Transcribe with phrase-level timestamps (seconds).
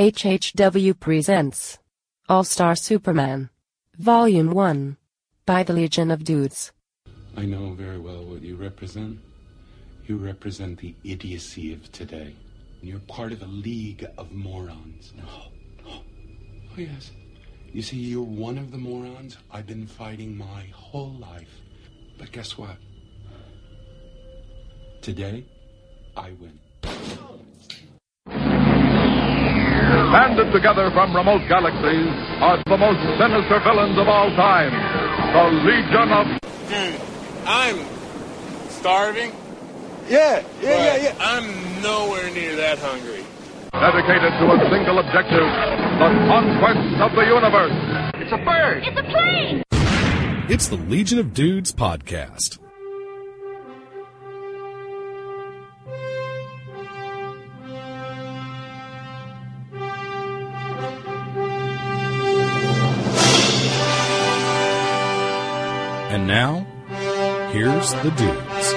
[0.00, 1.78] HHW presents
[2.26, 3.50] All Star Superman,
[3.98, 4.96] Volume 1,
[5.44, 6.72] by the Legion of Dudes.
[7.36, 9.18] I know very well what you represent.
[10.06, 12.34] You represent the idiocy of today.
[12.80, 15.12] You're part of a league of morons.
[15.18, 15.24] No,
[15.84, 15.98] no.
[15.98, 17.10] Oh, yes.
[17.70, 21.60] You see, you're one of the morons I've been fighting my whole life.
[22.16, 22.78] But guess what?
[25.02, 25.44] Today,
[26.16, 26.58] I win.
[30.10, 32.10] Banded together from remote galaxies
[32.42, 34.74] are the most sinister villains of all time.
[35.30, 36.26] The Legion of...
[36.68, 37.00] Dude,
[37.46, 37.78] I'm
[38.70, 39.30] starving.
[40.08, 41.14] Yeah, yeah, yeah, yeah.
[41.20, 43.24] I'm nowhere near that hungry.
[43.70, 45.46] Dedicated to a single objective,
[46.02, 47.72] the conquest of the universe.
[48.16, 48.82] It's a bird.
[48.84, 49.62] It's a plane!
[50.50, 52.58] It's the Legion of Dudes podcast.
[66.10, 66.66] And now,
[67.52, 68.74] here's the dudes.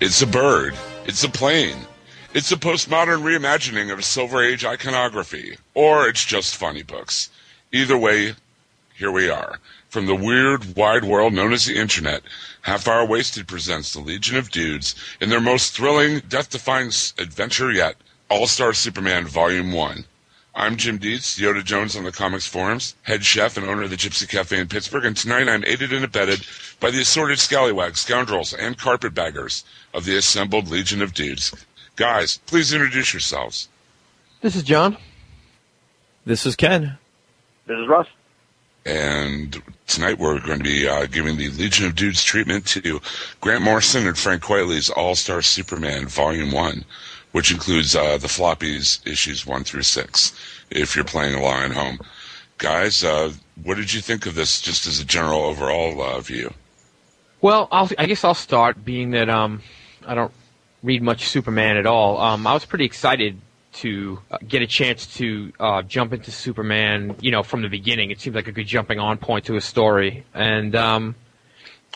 [0.00, 0.74] It's a bird.
[1.06, 1.86] It's a plane.
[2.34, 5.56] It's a postmodern reimagining of Silver Age iconography.
[5.74, 7.30] Or it's just funny books.
[7.70, 8.34] Either way,
[8.96, 9.60] here we are.
[9.88, 12.24] From the weird, wide world known as the Internet,
[12.62, 17.94] Half Hour Wasted presents the Legion of Dudes in their most thrilling, death-defying adventure yet,
[18.28, 20.06] All-Star Superman Volume 1.
[20.56, 23.96] I'm Jim Dietz, Yoda Jones on the comics forums, head chef and owner of the
[23.96, 26.46] Gypsy Cafe in Pittsburgh, and tonight I'm aided and abetted
[26.78, 31.52] by the assorted scallywags, scoundrels, and carpetbaggers of the assembled Legion of Dudes.
[31.96, 33.68] Guys, please introduce yourselves.
[34.42, 34.96] This is John.
[36.24, 36.98] This is Ken.
[37.66, 38.06] This is Russ.
[38.86, 43.00] And tonight we're going to be uh, giving the Legion of Dudes treatment to
[43.40, 46.84] Grant Morrison and Frank Quitely's All-Star Superman Volume 1,
[47.34, 50.32] which includes uh, the floppies issues 1 through 6,
[50.70, 51.98] if you're playing along at home.
[52.58, 53.32] Guys, uh,
[53.64, 56.54] what did you think of this just as a general overall uh, view?
[57.40, 59.62] Well, I'll, I guess I'll start, being that um,
[60.06, 60.30] I don't
[60.84, 62.20] read much Superman at all.
[62.20, 63.40] Um, I was pretty excited
[63.72, 68.12] to uh, get a chance to uh, jump into Superman, you know, from the beginning.
[68.12, 71.16] It seemed like a good jumping on point to a story, and um,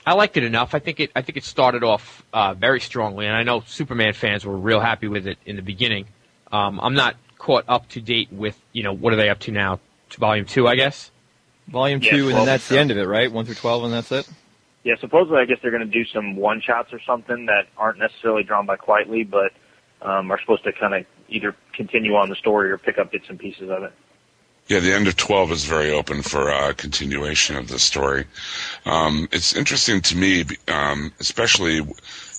[0.08, 0.74] I liked it enough.
[0.74, 1.10] I think it.
[1.14, 4.80] I think it started off uh, very strongly, and I know Superman fans were real
[4.80, 6.06] happy with it in the beginning.
[6.50, 9.52] Um, I'm not caught up to date with, you know, what are they up to
[9.52, 9.80] now?
[10.10, 11.10] To volume two, I guess.
[11.66, 13.30] Volume Yeah, two, and then that's the end of it, right?
[13.30, 14.26] One through twelve, and that's it.
[14.82, 17.98] Yeah, supposedly I guess they're going to do some one shots or something that aren't
[17.98, 19.52] necessarily drawn by Quitely, but
[20.00, 23.26] um, are supposed to kind of either continue on the story or pick up bits
[23.28, 23.92] and pieces of it.
[24.68, 28.26] Yeah, the end of 12 is very open for uh, continuation of the story.
[28.84, 31.78] Um, it's interesting to me, um, especially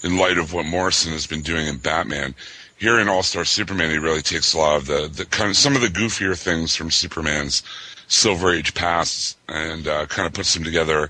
[0.04, 2.36] in light of what Morrison has been doing in Batman.
[2.78, 5.58] Here in All Star Superman, he really takes a lot of the, the kind of
[5.58, 7.64] some of the goofier things from Superman's
[8.08, 11.10] Silver Age past and uh, kind of puts them together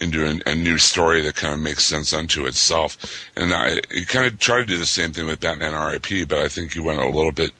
[0.00, 2.96] into a, a new story that kind of makes sense unto itself.
[3.36, 6.38] And I, he kind of tried to do the same thing with Batman R.I.P., but
[6.38, 7.52] I think he went a little bit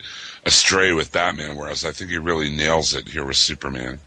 [0.46, 4.00] astray with Batman, whereas I think he really nails it here with Superman.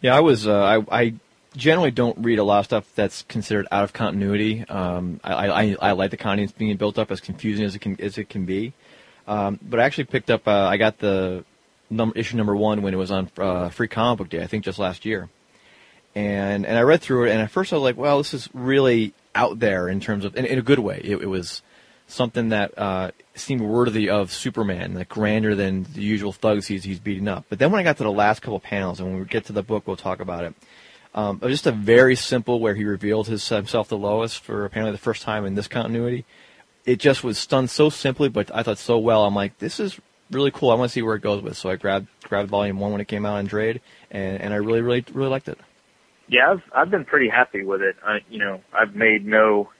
[0.00, 0.46] Yeah, I was.
[0.46, 1.14] Uh, I, I
[1.56, 4.64] generally don't read a lot of stuff that's considered out of continuity.
[4.68, 8.00] Um, I, I, I like the continuity being built up as confusing as it can
[8.00, 8.72] as it can be.
[9.26, 10.48] Um, but I actually picked up.
[10.48, 11.44] Uh, I got the
[12.14, 14.42] issue number one when it was on uh, Free Comic Book Day.
[14.42, 15.28] I think just last year.
[16.14, 18.48] And and I read through it, and at first I was like, "Well, this is
[18.52, 21.62] really out there in terms of in, in a good way." It, it was
[22.10, 26.98] something that uh, seemed worthy of Superman, like grander than the usual thugs he's he's
[26.98, 27.46] beating up.
[27.48, 29.52] But then when I got to the last couple panels, and when we get to
[29.52, 30.54] the book, we'll talk about it.
[31.14, 34.64] Um, it was just a very simple where he revealed his, himself to Lois for
[34.64, 36.24] apparently the first time in this continuity.
[36.84, 39.24] It just was done so simply, but I thought so well.
[39.24, 39.98] I'm like, this is
[40.30, 40.70] really cool.
[40.70, 41.56] I want to see where it goes with.
[41.56, 44.56] So I grabbed grabbed volume one when it came out on trade, and, and I
[44.56, 45.58] really really really liked it.
[46.28, 47.96] Yeah, I've I've been pretty happy with it.
[48.06, 49.70] I, you know, I've made no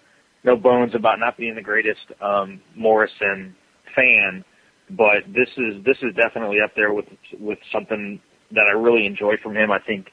[0.45, 3.55] no bones about not being the greatest um, Morrison
[3.95, 4.45] fan,
[4.91, 7.07] but this is this is definitely up there with
[7.39, 8.21] with something
[8.53, 9.71] that I really enjoy from him.
[9.71, 10.09] I think,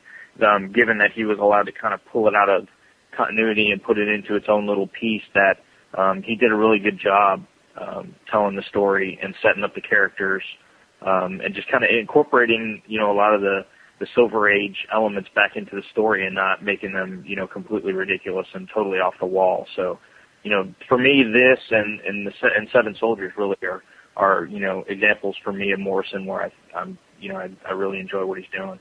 [0.46, 2.68] um, given that he was allowed to kind of pull it out of
[3.16, 5.56] continuity and put it into its own little piece, that
[5.98, 7.46] um, he did a really good job
[7.80, 10.44] um, telling the story and setting up the characters,
[11.02, 13.62] um, and just kind of incorporating, you know, a lot of the
[14.00, 17.94] the Silver Age elements back into the story and not making them, you know, completely
[17.94, 19.66] ridiculous and totally off the wall.
[19.76, 19.98] So,
[20.44, 23.84] you know, for me, this and and the and Seven Soldiers really are
[24.16, 27.72] are you know examples for me of Morrison where I I'm you know I, I
[27.72, 28.80] really enjoy what he's doing.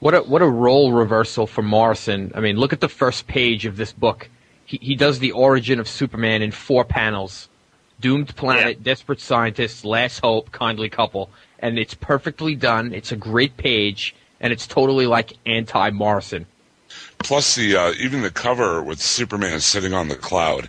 [0.00, 2.32] What a what a role reversal for Morrison.
[2.34, 4.28] I mean, look at the first page of this book.
[4.64, 7.48] He he does the origin of Superman in four panels.
[8.00, 12.94] Doomed Planet, Desperate Scientists, Last Hope, Kindly Couple, and it's perfectly done.
[12.94, 16.46] It's a great page, and it's totally like anti Morrison.
[17.18, 20.68] Plus, the uh, even the cover with Superman sitting on the cloud,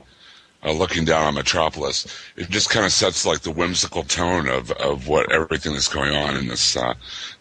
[0.63, 4.71] uh, looking down on Metropolis, it just kind of sets like the whimsical tone of,
[4.71, 6.93] of what everything that's going on in this uh,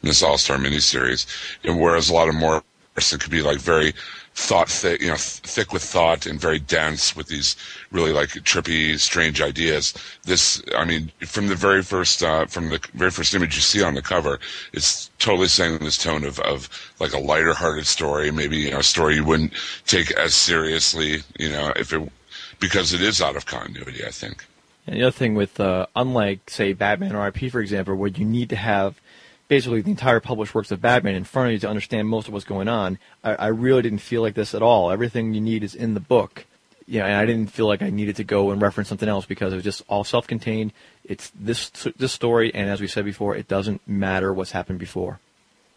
[0.02, 1.26] in this All Star miniseries.
[1.64, 3.92] And whereas a lot of Morrison could be like very
[4.38, 7.56] thought thick, you know, th- thick with thought and very dense with these
[7.90, 9.94] really like trippy, strange ideas.
[10.24, 13.82] This, I mean, from the very first, uh, from the very first image you see
[13.82, 14.38] on the cover,
[14.72, 16.68] it's totally saying this tone of, of
[17.00, 19.52] like a lighter hearted story, maybe you know, a story you wouldn't
[19.86, 22.08] take as seriously, you know, if it,
[22.60, 24.46] because it is out of continuity, I think.
[24.86, 28.48] And the other thing with, uh, unlike, say, Batman or for example, where you need
[28.50, 29.00] to have
[29.48, 32.34] basically the entire published works of Batman in front of you to understand most of
[32.34, 32.98] what's going on.
[33.24, 34.90] I, I really didn't feel like this at all.
[34.90, 36.44] Everything you need is in the book.
[36.86, 39.52] Know, and I didn't feel like I needed to go and reference something else because
[39.52, 40.72] it was just all self-contained.
[41.04, 45.20] It's this this story, and as we said before, it doesn't matter what's happened before.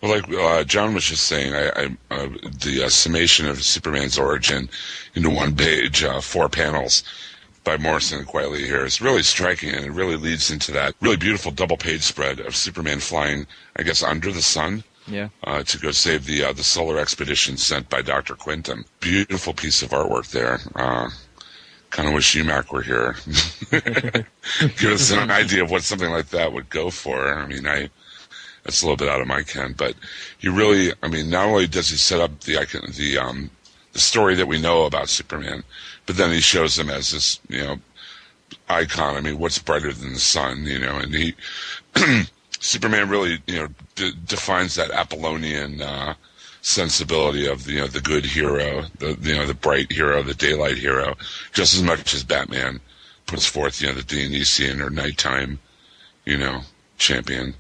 [0.02, 2.30] Well, like uh, John was just saying, I, I, uh,
[2.64, 4.70] the uh, summation of Superman's origin
[5.14, 7.04] into one page, uh, four panels,
[7.64, 11.18] by Morrison and Quitely here is really striking, and it really leads into that really
[11.18, 13.46] beautiful double page spread of Superman flying,
[13.76, 14.84] I guess, under the sun.
[15.08, 15.30] Yeah.
[15.44, 18.36] Uh, to go save the uh, the solar expedition sent by Dr.
[18.36, 18.86] Quintum.
[19.00, 20.60] Beautiful piece of artwork there.
[20.76, 21.10] Uh,
[21.90, 23.16] kind of wish UMAC were here.
[24.78, 27.34] Give us an idea of what something like that would go for.
[27.34, 27.90] I mean, I
[28.64, 29.96] that's a little bit out of my ken, but
[30.38, 32.54] he really, I mean, not only does he set up the
[32.96, 33.50] the um,
[33.94, 35.64] the story that we know about Superman,
[36.06, 37.80] but then he shows him as this, you know,
[38.70, 39.16] icon.
[39.16, 40.98] I mean, what's brighter than the sun, you know?
[40.98, 41.36] And he,
[42.60, 46.14] Superman really, you know, d- defines that Apollonian uh,
[46.62, 50.34] sensibility of the, you know, the good hero, the you know, the bright hero, the
[50.34, 51.16] daylight hero,
[51.54, 52.80] just as much as Batman
[53.26, 55.60] puts forth, you know, the Dionysian or nighttime,
[56.26, 56.62] you know,
[56.98, 57.56] champion.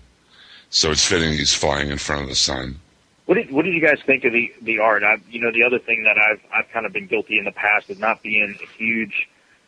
[0.71, 2.79] So it's fitting he's flying in front of the sun.
[3.25, 5.03] What did What did you guys think of the the art?
[5.03, 7.51] I, you know, the other thing that I've I've kind of been guilty in the
[7.51, 9.27] past of not being a huge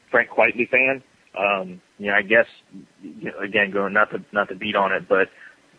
[0.09, 1.03] Frank Quitely fan.
[1.37, 2.47] Um, you know, I guess
[3.01, 5.29] you know, again going not to not to beat on it, but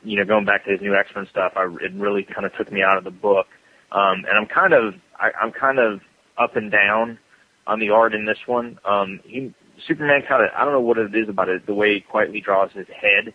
[0.05, 2.55] you know, going back to his new X Men stuff, I, it really kind of
[2.55, 3.47] took me out of the book.
[3.93, 6.01] Um, and I'm kind of I, I'm kind of
[6.37, 7.19] up and down
[7.67, 8.79] on the art in this one.
[8.85, 9.55] Um, he
[9.87, 12.73] Superman kind of I don't know what it is about it, the way Quitely draws
[12.73, 13.33] his head,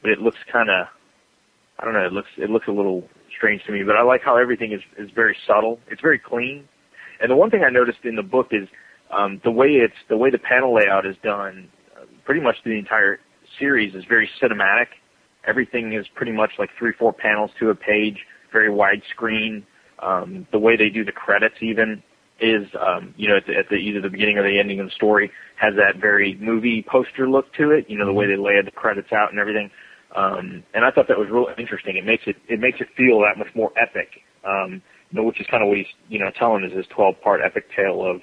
[0.00, 0.88] but it looks kind of
[1.78, 2.06] I don't know.
[2.06, 3.04] It looks it looks a little
[3.36, 5.78] strange to me, but I like how everything is is very subtle.
[5.88, 6.68] It's very clean.
[7.20, 8.68] And the one thing I noticed in the book is
[9.10, 11.68] um, the way it's the way the panel layout is done.
[11.96, 13.20] Uh, pretty much the entire
[13.58, 14.86] series is very cinematic.
[15.46, 18.18] Everything is pretty much like three four panels to a page,
[18.52, 19.64] very widescreen.
[19.98, 22.02] Um, the way they do the credits even
[22.40, 24.86] is um, you know at, the, at the either the beginning or the ending of
[24.86, 27.86] the story has that very movie poster look to it.
[27.88, 29.70] You know the way they lay the credits out and everything.
[30.14, 31.96] Um, and I thought that was really interesting.
[31.96, 34.22] It makes it it makes it feel that much more epic.
[34.44, 37.20] Um, you know, which is kind of what he's you know telling us his 12
[37.20, 38.22] part epic tale of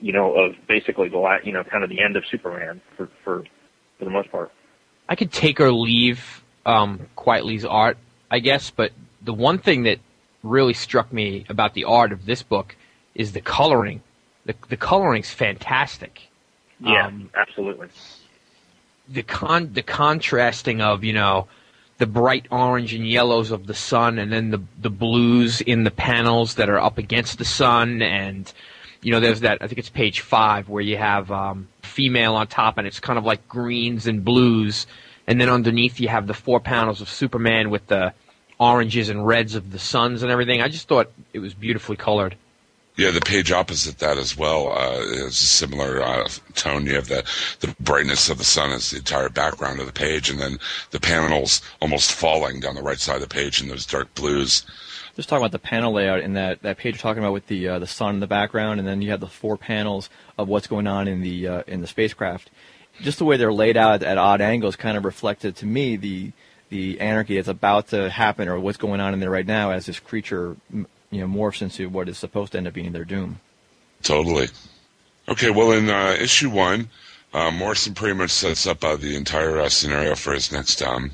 [0.00, 3.08] you know of basically the la- you know kind of the end of Superman for
[3.24, 3.44] for
[3.98, 4.50] for the most part.
[5.08, 7.98] I could take or leave um, Quitely's art,
[8.30, 8.92] I guess, but
[9.22, 9.98] the one thing that
[10.42, 12.76] really struck me about the art of this book
[13.14, 14.02] is the coloring.
[14.46, 16.28] The the coloring's fantastic.
[16.80, 17.88] Yeah, Um, absolutely.
[19.10, 21.48] The con the contrasting of you know
[21.98, 25.90] the bright orange and yellows of the sun and then the the blues in the
[25.90, 28.52] panels that are up against the sun and
[29.02, 32.46] you know there's that I think it's page 5 where you have um female on
[32.46, 34.86] top and it's kind of like greens and blues.
[35.26, 38.14] And then underneath you have the four panels of Superman with the
[38.58, 40.62] oranges and reds of the suns and everything.
[40.62, 42.36] I just thought it was beautifully colored
[43.00, 46.84] Yeah, the page opposite that as well uh, is a similar uh, tone.
[46.84, 47.24] You have the
[47.60, 50.58] the brightness of the sun as the entire background of the page, and then
[50.90, 54.66] the panels almost falling down the right side of the page in those dark blues.
[55.16, 57.68] Just talking about the panel layout in that, that page you're talking about with the
[57.68, 60.66] uh, the sun in the background, and then you have the four panels of what's
[60.66, 62.50] going on in the uh, in the spacecraft.
[63.00, 66.32] Just the way they're laid out at odd angles kind of reflected to me the
[66.68, 69.86] the anarchy that's about to happen or what's going on in there right now as
[69.86, 70.58] this creature
[71.10, 73.40] you know morphs into what is supposed to end up being their doom.
[74.02, 74.48] Totally.
[75.28, 76.88] Okay, well, in uh, issue one,
[77.32, 81.10] uh, Morrison pretty much sets up uh, the entire uh, scenario for his next um,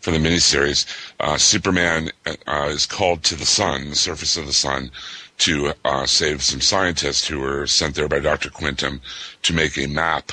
[0.00, 0.86] for the miniseries.
[1.18, 4.90] Uh, Superman uh, is called to the sun, the surface of the sun,
[5.38, 5.72] to
[6.04, 8.50] save some scientists who were sent there by Dr.
[8.50, 9.00] Quintum
[9.42, 10.32] to make a map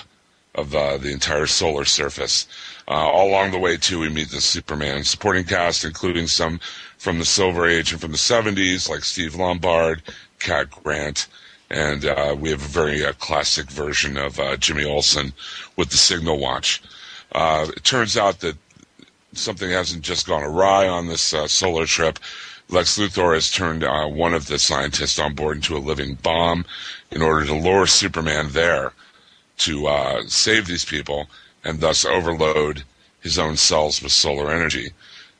[0.53, 2.45] of the entire solar surface.
[2.87, 6.59] Uh, all along the way, too, we meet the Superman supporting cast, including some
[6.97, 10.01] from the Silver Age and from the 70s, like Steve Lombard,
[10.39, 11.27] Cat Grant,
[11.69, 15.33] and uh, we have a very uh, classic version of uh, Jimmy Olsen
[15.75, 16.81] with the signal watch.
[17.33, 18.55] Uh, it turns out that
[19.33, 22.19] something hasn't just gone awry on this uh, solar trip.
[22.69, 26.65] Lex Luthor has turned uh, one of the scientists on board into a living bomb
[27.11, 28.93] in order to lure Superman there
[29.59, 31.27] to uh, save these people
[31.67, 32.83] and thus overload
[33.19, 34.91] his own cells with solar energy,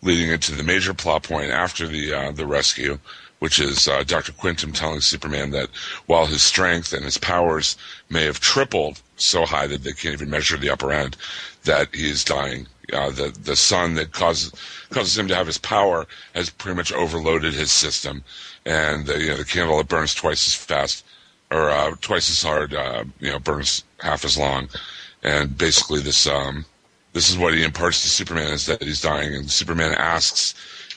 [0.01, 2.99] leading into the major plot point after the uh, the rescue,
[3.39, 4.33] which is uh, Dr.
[4.33, 5.69] Quintum telling Superman that
[6.05, 7.77] while his strength and his powers
[8.09, 11.15] may have tripled so high that they can't even measure the upper end,
[11.63, 12.67] that he is dying.
[12.91, 14.51] Uh, the the sun that causes
[14.89, 16.05] causes him to have his power
[16.35, 18.21] has pretty much overloaded his system,
[18.65, 21.05] and the, you know the candle that burns twice as fast
[21.51, 24.67] or uh, twice as hard, uh, you know, burns half as long,
[25.23, 26.65] and basically this um,
[27.13, 30.53] this is what he imparts to Superman is that he's dying, and Superman asks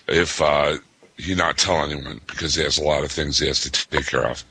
[0.07, 0.79] if uh,
[1.17, 4.07] he not tell anyone because he has a lot of things he has to take
[4.07, 4.45] care of.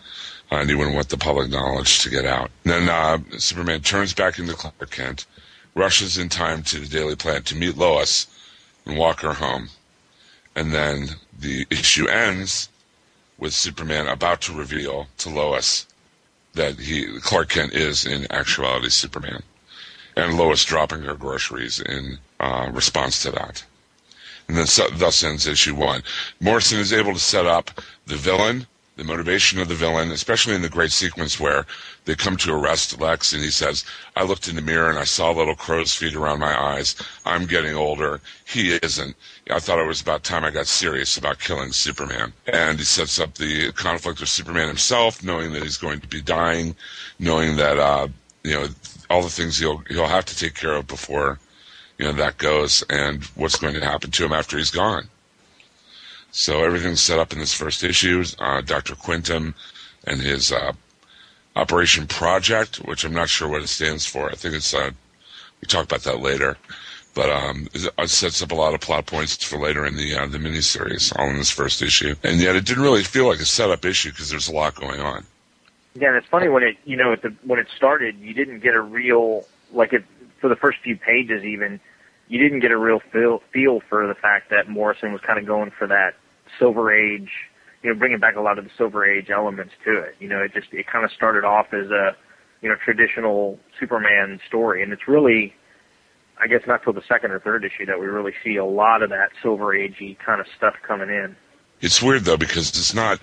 [0.52, 2.50] Uh, and he wouldn't want the public knowledge to get out.
[2.64, 5.28] And then uh, Superman turns back into Clark Kent,
[5.76, 8.26] rushes in time to the Daily Planet to meet Lois
[8.86, 9.70] and walk her home.
[10.56, 12.70] And then the issue ends
[13.38, 15.86] with Superman about to reveal to Lois
[16.54, 19.44] that he Clark Kent is in actuality Superman,
[20.16, 23.63] and Lois dropping her groceries in uh, response to that.
[24.48, 26.01] And then so, thus ends issue one.
[26.39, 30.63] Morrison is able to set up the villain, the motivation of the villain, especially in
[30.63, 31.66] the great sequence where
[32.06, 33.86] they come to arrest Lex and he says,
[34.16, 36.96] I looked in the mirror and I saw little crow's feet around my eyes.
[37.25, 38.20] I'm getting older.
[38.46, 39.16] He isn't.
[39.51, 42.34] I thought it was about time I got serious about killing Superman.
[42.48, 46.22] And he sets up the conflict with Superman himself, knowing that he's going to be
[46.22, 46.75] dying,
[47.20, 48.08] knowing that, uh,
[48.44, 48.68] you know,
[49.10, 51.39] all the things he'll, he'll have to take care of before,
[51.98, 55.08] you know, that goes and what's going to happen to him after he's gone.
[56.32, 58.24] So everything's set up in this first issue.
[58.38, 58.96] Uh, Dr.
[58.96, 59.56] Quintum
[60.06, 60.74] and his, uh,
[61.56, 64.30] Operation Project, which I'm not sure what it stands for.
[64.30, 64.92] I think it's, uh,
[65.62, 66.58] we talk about that later.
[67.16, 70.28] But um, it sets up a lot of plot points for later in the uh,
[70.28, 72.16] the miniseries, all in this first issue.
[72.24, 75.01] And yet, it didn't really feel like a setup issue because there's a lot going
[75.01, 75.25] on.
[76.00, 78.74] Yeah, and it's funny when it you know the, when it started, you didn't get
[78.74, 80.06] a real like it
[80.39, 81.79] for the first few pages even.
[82.29, 85.46] You didn't get a real feel feel for the fact that Morrison was kind of
[85.46, 86.13] going for that
[86.58, 87.29] Silver Age,
[87.84, 90.15] you know, bringing back a lot of the Silver Age elements to it.
[90.20, 92.15] You know, it just it kind of started off as a
[92.62, 95.53] you know traditional Superman story, and it's really
[96.39, 99.03] I guess not till the second or third issue that we really see a lot
[99.03, 101.36] of that Silver Agey kind of stuff coming in.
[101.82, 103.20] It's weird though because it's not.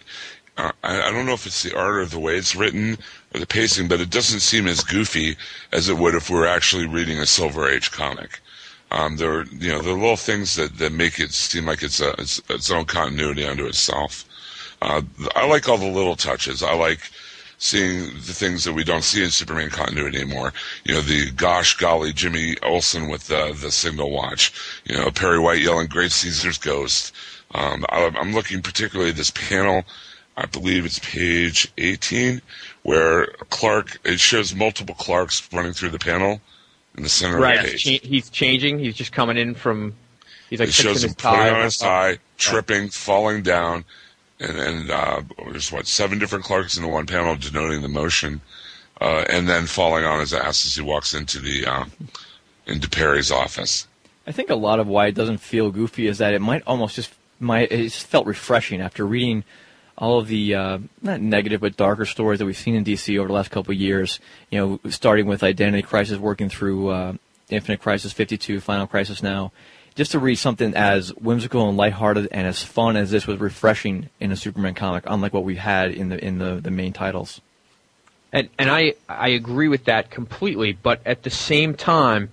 [0.56, 2.98] Uh, I, I don't know if it's the art or the way it's written
[3.34, 5.36] or the pacing, but it doesn't seem as goofy
[5.72, 8.40] as it would if we were actually reading a Silver Age comic.
[8.90, 11.82] Um, there, are, you know, there are little things that, that make it seem like
[11.82, 14.24] it's a it's, its own continuity unto itself.
[14.80, 15.02] Uh,
[15.34, 16.62] I like all the little touches.
[16.62, 17.00] I like
[17.58, 20.52] seeing the things that we don't see in Superman continuity anymore.
[20.84, 24.52] You know, the gosh golly Jimmy Olsen with the the signal watch.
[24.84, 27.12] You know, Perry White yelling "Great Caesar's Ghost."
[27.54, 29.84] Um, I, I'm looking particularly at this panel.
[30.36, 32.42] I believe it's page 18,
[32.82, 36.40] where Clark it shows multiple Clarks running through the panel
[36.96, 37.58] in the center right.
[37.58, 37.84] of the page.
[37.84, 38.78] Cha- he's changing.
[38.78, 39.94] He's just coming in from.
[40.50, 41.50] He's like it shows him his putting tie.
[41.50, 43.84] on his tie, tripping, falling down,
[44.38, 48.42] and and uh, there's what seven different Clarks into one panel denoting the motion,
[49.00, 51.84] uh, and then falling on his ass as he walks into the uh,
[52.66, 53.86] into Perry's office.
[54.26, 56.96] I think a lot of why it doesn't feel goofy is that it might almost
[56.96, 59.44] just might it just felt refreshing after reading
[59.98, 63.28] all of the uh, not negative but darker stories that we've seen in DC over
[63.28, 64.20] the last couple of years.
[64.50, 67.14] You know, starting with Identity Crisis, working through uh,
[67.48, 69.52] Infinite Crisis 52, Final Crisis now.
[69.94, 74.10] Just to read something as whimsical and lighthearted and as fun as this was refreshing
[74.20, 77.40] in a Superman comic, unlike what we had in the in the, the main titles.
[78.30, 82.30] And and I I agree with that completely, but at the same time,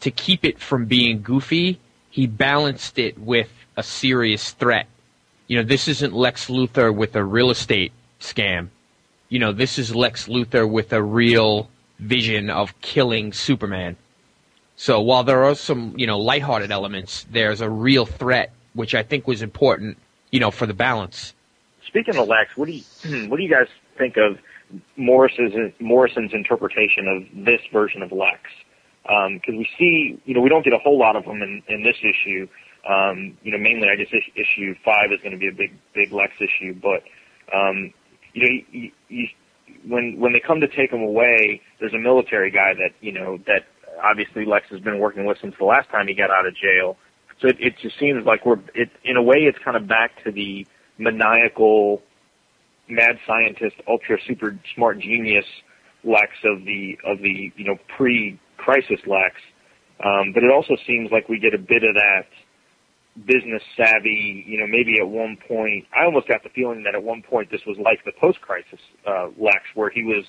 [0.00, 1.78] to keep it from being goofy,
[2.08, 4.86] he balanced it with a serious threat.
[5.52, 8.68] You know, this isn't Lex Luthor with a real estate scam.
[9.28, 11.68] You know, this is Lex Luthor with a real
[11.98, 13.98] vision of killing Superman.
[14.76, 19.02] So while there are some, you know, lighthearted elements, there's a real threat, which I
[19.02, 19.98] think was important,
[20.30, 21.34] you know, for the balance.
[21.86, 23.68] Speaking of Lex, what do you hmm, what do you guys
[23.98, 24.38] think of
[24.96, 28.40] Morris's Morrison's interpretation of this version of Lex?
[29.06, 31.62] Um, because we see, you know, we don't get a whole lot of them in,
[31.68, 32.48] in this issue.
[32.88, 36.12] Um, you know, mainly I guess issue five is going to be a big big
[36.12, 37.02] Lex issue, but
[37.54, 37.92] um,
[38.32, 39.28] you know, you, you,
[39.86, 43.38] when when they come to take him away, there's a military guy that you know
[43.46, 43.66] that
[44.02, 46.96] obviously Lex has been working with since the last time he got out of jail.
[47.40, 50.22] So it, it just seems like we're it in a way it's kind of back
[50.24, 50.66] to the
[50.98, 52.02] maniacal
[52.88, 55.46] mad scientist, ultra super smart genius
[56.04, 59.36] Lex of the of the you know pre-crisis Lex,
[60.04, 62.26] um, but it also seems like we get a bit of that
[63.26, 64.44] business savvy.
[64.46, 67.50] You know, maybe at one point, I almost got the feeling that at one point
[67.50, 70.24] this was like the post-crisis uh, Lex, where he was,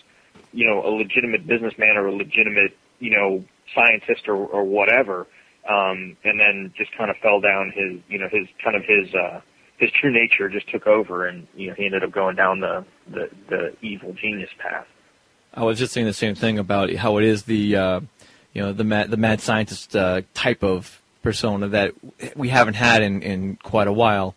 [0.52, 5.28] you know, a legitimate businessman or a legitimate you know scientist or, or whatever,
[5.70, 9.14] um, and then just kind of fell down his you know his kind of his.
[9.14, 9.42] Uh,
[9.80, 12.86] his true nature just took over, and you know he ended up going down the
[13.10, 14.86] the, the evil genius path.
[15.54, 18.00] I was just saying the same thing about how it is the uh,
[18.54, 21.94] you know the mad, the mad scientist uh, type of persona that
[22.36, 24.36] we haven't had in, in quite a while.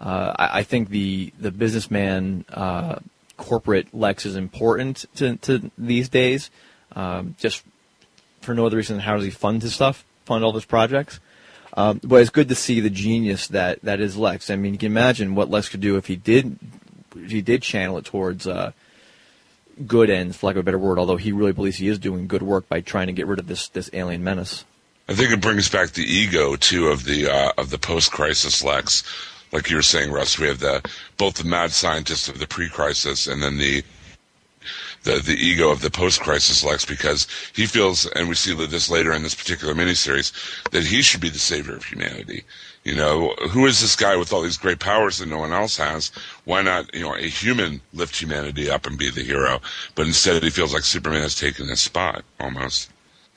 [0.00, 3.00] Uh, I, I, think the the businessman uh,
[3.36, 6.50] corporate Lex is important to, to these days,
[6.94, 7.64] um, just
[8.40, 11.18] for no other reason than how does he fund his stuff, fund all his projects.
[11.74, 14.50] Um, but it's good to see the genius that, that is Lex.
[14.50, 16.58] I mean, you can imagine what Lex could do if he did
[17.16, 18.72] if he did channel it towards uh,
[19.86, 20.98] good ends, for lack of a better word.
[20.98, 23.46] Although he really believes he is doing good work by trying to get rid of
[23.46, 24.64] this this alien menace.
[25.10, 28.62] I think it brings back the ego too of the uh, of the post crisis
[28.62, 29.02] Lex.
[29.52, 30.82] Like you were saying, Russ, we have the
[31.16, 33.82] both the mad scientist of the pre crisis and then the
[35.04, 38.90] the the ego of the post crisis Lex because he feels, and we see this
[38.90, 40.30] later in this particular miniseries,
[40.72, 42.44] that he should be the savior of humanity.
[42.84, 45.78] You know, who is this guy with all these great powers that no one else
[45.78, 46.12] has?
[46.44, 49.60] Why not, you know, a human lift humanity up and be the hero?
[49.94, 52.90] But instead, he feels like Superman has taken his spot almost.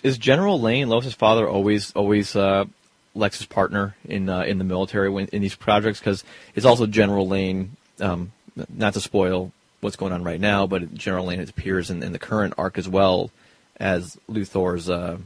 [0.04, 2.66] Is General Lane Lois's father always always uh,
[3.14, 6.00] Lex's partner in uh, in the military when, in these projects?
[6.00, 6.24] Because
[6.56, 7.78] it's also General Lane.
[8.00, 8.32] Um,
[8.74, 12.20] not to spoil what's going on right now, but General Lane appears in, in the
[12.20, 13.32] current arc as well
[13.80, 15.18] as Luthor's uh,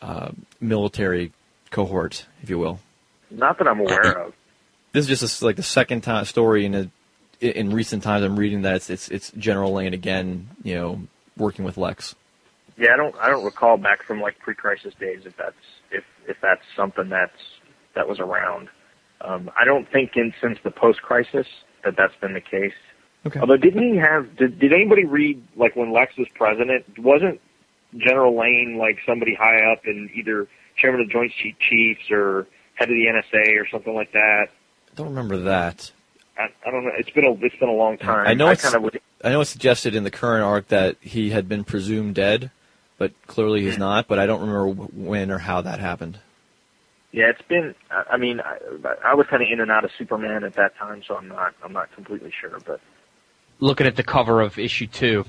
[0.00, 1.32] uh, military
[1.70, 2.80] cohort, if you will.
[3.30, 4.34] Not that I'm aware of.
[4.92, 6.90] This is just a, like the second time story in a,
[7.40, 8.22] in recent times.
[8.22, 11.00] I'm reading that it's, it's it's General Lane again, you know,
[11.34, 12.14] working with Lex.
[12.82, 15.54] Yeah, I don't I don't recall back from like pre-crisis days if that's
[15.92, 17.60] if if that's something that's
[17.94, 18.68] that was around.
[19.20, 21.46] Um, I don't think in since the post-crisis
[21.84, 22.74] that that's been the case.
[23.24, 23.38] Okay.
[23.38, 24.36] Although, didn't he have?
[24.36, 26.84] Did, did anybody read like when Lex was president?
[26.98, 27.40] Wasn't
[27.96, 32.88] General Lane like somebody high up in either chairman of the Joint Chiefs or head
[32.88, 34.48] of the NSA or something like that?
[34.90, 35.92] I don't remember that.
[36.36, 36.90] I, I don't know.
[36.98, 38.26] It's been a it's been a long time.
[38.26, 40.66] I know I it's kind of would, I know it's suggested in the current arc
[40.68, 42.50] that he had been presumed dead,
[43.02, 44.06] but clearly he's not.
[44.06, 46.20] But I don't remember when or how that happened.
[47.10, 47.74] Yeah, it's been.
[47.90, 48.58] I mean, I,
[49.04, 51.52] I was kind of in and out of Superman at that time, so I'm not.
[51.64, 52.80] I'm not completely sure, but
[53.58, 55.24] looking at the cover of issue two,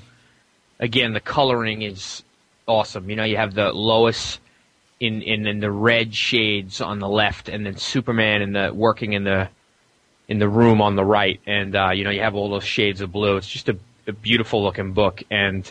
[0.80, 2.22] again, the coloring is
[2.68, 3.10] awesome.
[3.10, 4.40] You know, you have the Lois
[5.00, 9.14] in, in, in the red shades on the left, and then Superman in the working
[9.14, 9.50] in the
[10.28, 13.02] in the room on the right, and uh, you know you have all those shades
[13.02, 13.38] of blue.
[13.38, 15.70] It's just a, a beautiful looking book, and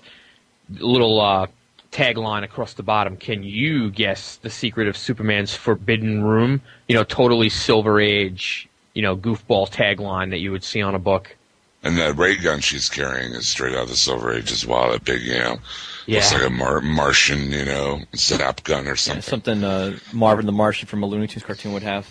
[0.68, 1.46] little uh,
[1.92, 3.16] tagline across the bottom.
[3.16, 6.62] Can you guess the secret of Superman's forbidden room?
[6.88, 10.98] You know, totally Silver Age, you know, goofball tagline that you would see on a
[10.98, 11.36] book.
[11.84, 14.90] And that ray gun she's carrying is straight out of the Silver Age as well.
[14.92, 15.58] That big, you know,
[16.06, 16.18] yeah.
[16.18, 19.22] looks like a Mar- Martian, you know, zap gun or something.
[19.22, 22.08] Yeah, something uh, Marvin the Martian from a Looney Tunes cartoon would have.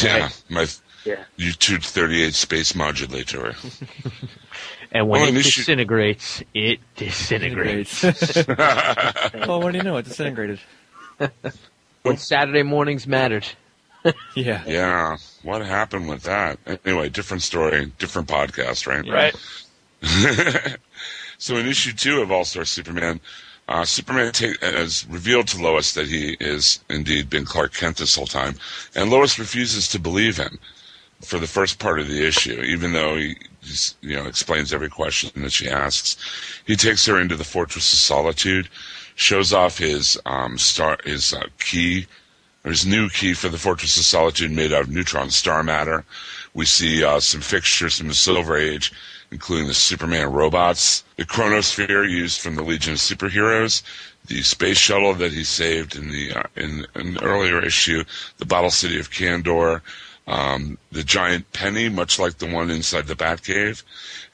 [0.00, 0.42] Yeah, right.
[0.48, 0.66] my
[1.04, 1.24] yeah.
[1.36, 3.54] U-2 38 space modulator.
[4.92, 8.02] and when Oh, it and should- disintegrates, it disintegrates.
[8.46, 9.96] well, what do you know?
[9.96, 10.60] It disintegrated.
[12.02, 13.46] when Saturday mornings mattered.
[14.34, 14.64] Yeah.
[14.66, 16.58] yeah, what happened with that?
[16.84, 19.08] Anyway, different story, different podcast, right?
[19.08, 20.76] Right.
[21.38, 23.20] so in issue two of All Star Superman,
[23.68, 28.16] uh, Superman ta- has revealed to Lois that he is indeed been Clark Kent this
[28.16, 28.56] whole time,
[28.96, 30.58] and Lois refuses to believe him
[31.20, 34.90] for the first part of the issue, even though he just, you know explains every
[34.90, 36.16] question that she asks.
[36.66, 38.68] He takes her into the Fortress of Solitude,
[39.14, 42.06] shows off his um, star his uh, key
[42.62, 46.04] there's new key for the Fortress of Solitude made out of neutron star matter.
[46.54, 48.92] We see uh, some fixtures from the Silver Age,
[49.32, 53.82] including the Superman robots, the chronosphere used from the Legion of Superheroes,
[54.26, 58.04] the space shuttle that he saved in the uh, in an earlier issue,
[58.38, 59.80] the Bottle City of Kandor,
[60.26, 63.82] um, the giant penny, much like the one inside the Batcave,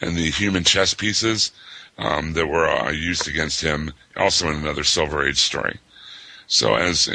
[0.01, 1.53] and the human chess pieces
[1.97, 5.79] um, that were uh, used against him, also in another Silver Age story.
[6.47, 7.09] So as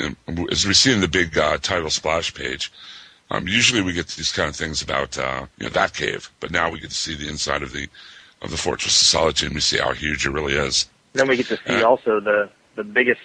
[0.51, 2.71] as we see in the big uh, title splash page,
[3.31, 6.51] um, usually we get these kind of things about uh, you know that cave, but
[6.51, 7.87] now we get to see the inside of the
[8.43, 10.87] of the Fortress of Solitude, and we see how huge it really is.
[11.13, 13.21] then we get to see Uh, also the the biggest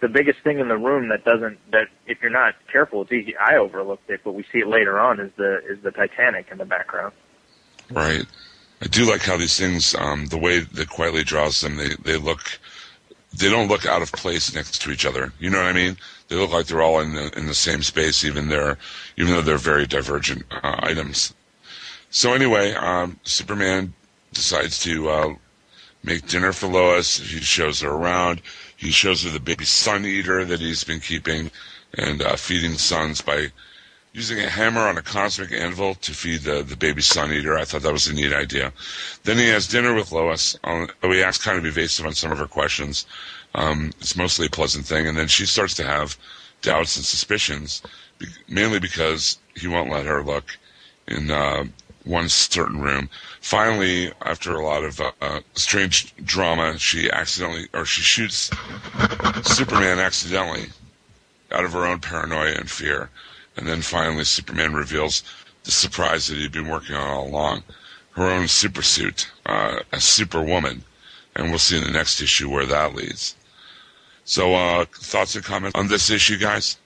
[0.00, 3.36] the biggest thing in the room that doesn't that if you're not careful it's easy
[3.36, 6.58] I overlooked it but we see it later on is the is the Titanic in
[6.58, 7.12] the background.
[7.90, 8.24] Right.
[8.82, 12.16] I do like how these things, um, the way that Quitely draws them, they they
[12.16, 12.58] look,
[13.36, 15.32] they don't look out of place next to each other.
[15.38, 15.96] You know what I mean?
[16.28, 18.78] They look like they're all in the in the same space, even they're
[19.16, 21.34] even though they're very divergent uh, items.
[22.10, 23.92] So anyway, um, Superman
[24.32, 25.34] decides to uh,
[26.02, 27.18] make dinner for Lois.
[27.18, 28.40] He shows her around.
[28.80, 31.50] He shows her the baby sun eater that he's been keeping
[31.92, 33.52] and uh, feeding suns by
[34.14, 37.58] using a hammer on a cosmic anvil to feed the, the baby sun eater.
[37.58, 38.72] I thought that was a neat idea.
[39.24, 40.58] Then he has dinner with Lois.
[40.64, 43.04] Um, he acts kind of evasive on some of her questions.
[43.54, 45.06] Um, it's mostly a pleasant thing.
[45.06, 46.16] And then she starts to have
[46.62, 47.82] doubts and suspicions,
[48.48, 50.56] mainly because he won't let her look
[51.06, 51.64] in uh,
[52.04, 53.08] one certain room.
[53.40, 58.50] Finally, after a lot of uh, uh, strange drama, she accidentally, or she shoots
[59.42, 60.66] Superman accidentally
[61.52, 63.10] out of her own paranoia and fear.
[63.56, 65.22] And then finally, Superman reveals
[65.64, 67.62] the surprise that he'd been working on all along
[68.12, 70.84] her own supersuit, uh, a superwoman.
[71.34, 73.36] And we'll see in the next issue where that leads.
[74.24, 76.76] So, uh, thoughts and comments on this issue, guys?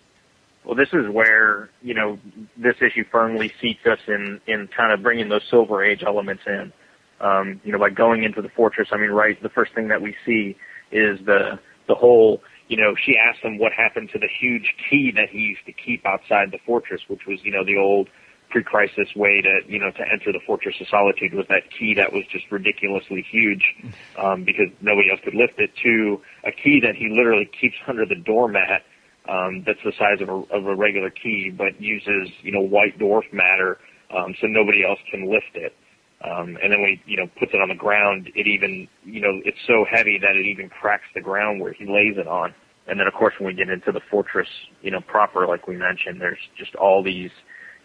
[0.65, 2.19] Well, this is where you know
[2.57, 6.73] this issue firmly seats us in in kind of bringing those Silver Age elements in.
[7.21, 8.89] Um, you know, by going into the fortress.
[8.93, 10.57] I mean, right, the first thing that we see
[10.91, 12.43] is the the whole.
[12.67, 15.73] You know, she asked him what happened to the huge key that he used to
[15.73, 18.09] keep outside the fortress, which was you know the old
[18.51, 22.13] pre-crisis way to you know to enter the fortress of solitude was that key that
[22.13, 23.75] was just ridiculously huge
[24.17, 28.07] um, because nobody else could lift it to a key that he literally keeps under
[28.07, 28.83] the doormat
[29.29, 32.99] um, that's the size of a, of a regular key, but uses you know white
[32.99, 33.79] dwarf matter,
[34.15, 35.75] um, so nobody else can lift it.
[36.23, 39.21] Um, and then when he you know puts it on the ground, it even you
[39.21, 42.55] know it's so heavy that it even cracks the ground where he lays it on.
[42.87, 44.49] And then of course when we get into the fortress,
[44.83, 47.31] you know proper, like we mentioned, there's just all these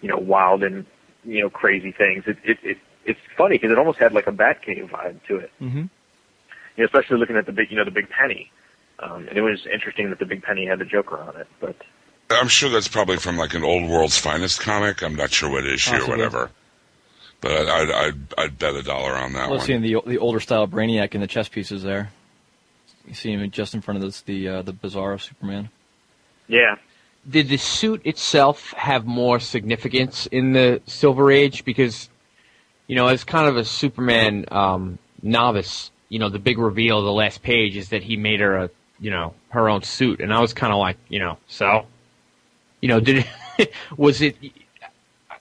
[0.02, 0.86] you know wild and
[1.24, 2.24] you know crazy things.
[2.28, 5.52] It it, it it's funny because it almost had like a Batcave vibe to it.
[5.62, 5.84] Mm-hmm.
[6.76, 8.52] You know, especially looking at the big you know the big penny.
[9.02, 11.76] Um, and it was interesting that the Big Penny had the Joker on it, but
[12.30, 15.02] I'm sure that's probably from like an old World's Finest comic.
[15.02, 16.14] I'm not sure what issue Possibly.
[16.14, 16.52] or whatever,
[17.42, 19.68] but I'd, I'd I'd I'd bet a dollar on that Let's one.
[19.68, 22.12] see in the the older style Brainiac in the chess pieces there.
[23.08, 25.70] You see him just in front of this, the uh, the Bizarro Superman.
[26.48, 26.76] yeah,
[27.28, 31.66] Did the suit itself have more significance in the Silver Age?
[31.66, 32.10] Because,
[32.86, 37.06] you know, as kind of a Superman um, novice, you know, the big reveal of
[37.06, 40.34] the last page is that he made her a, you know, her own suit, and
[40.34, 41.86] I was kind of like, you know, so,
[42.82, 43.26] you know, did
[43.58, 44.36] it, was it?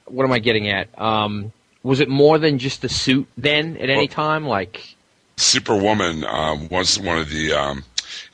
[0.06, 0.88] What am I getting at?
[0.98, 4.46] Um, was it more than just the suit then at any Well- time?
[4.46, 4.96] Like,
[5.36, 7.84] Superwoman um, was one of the um,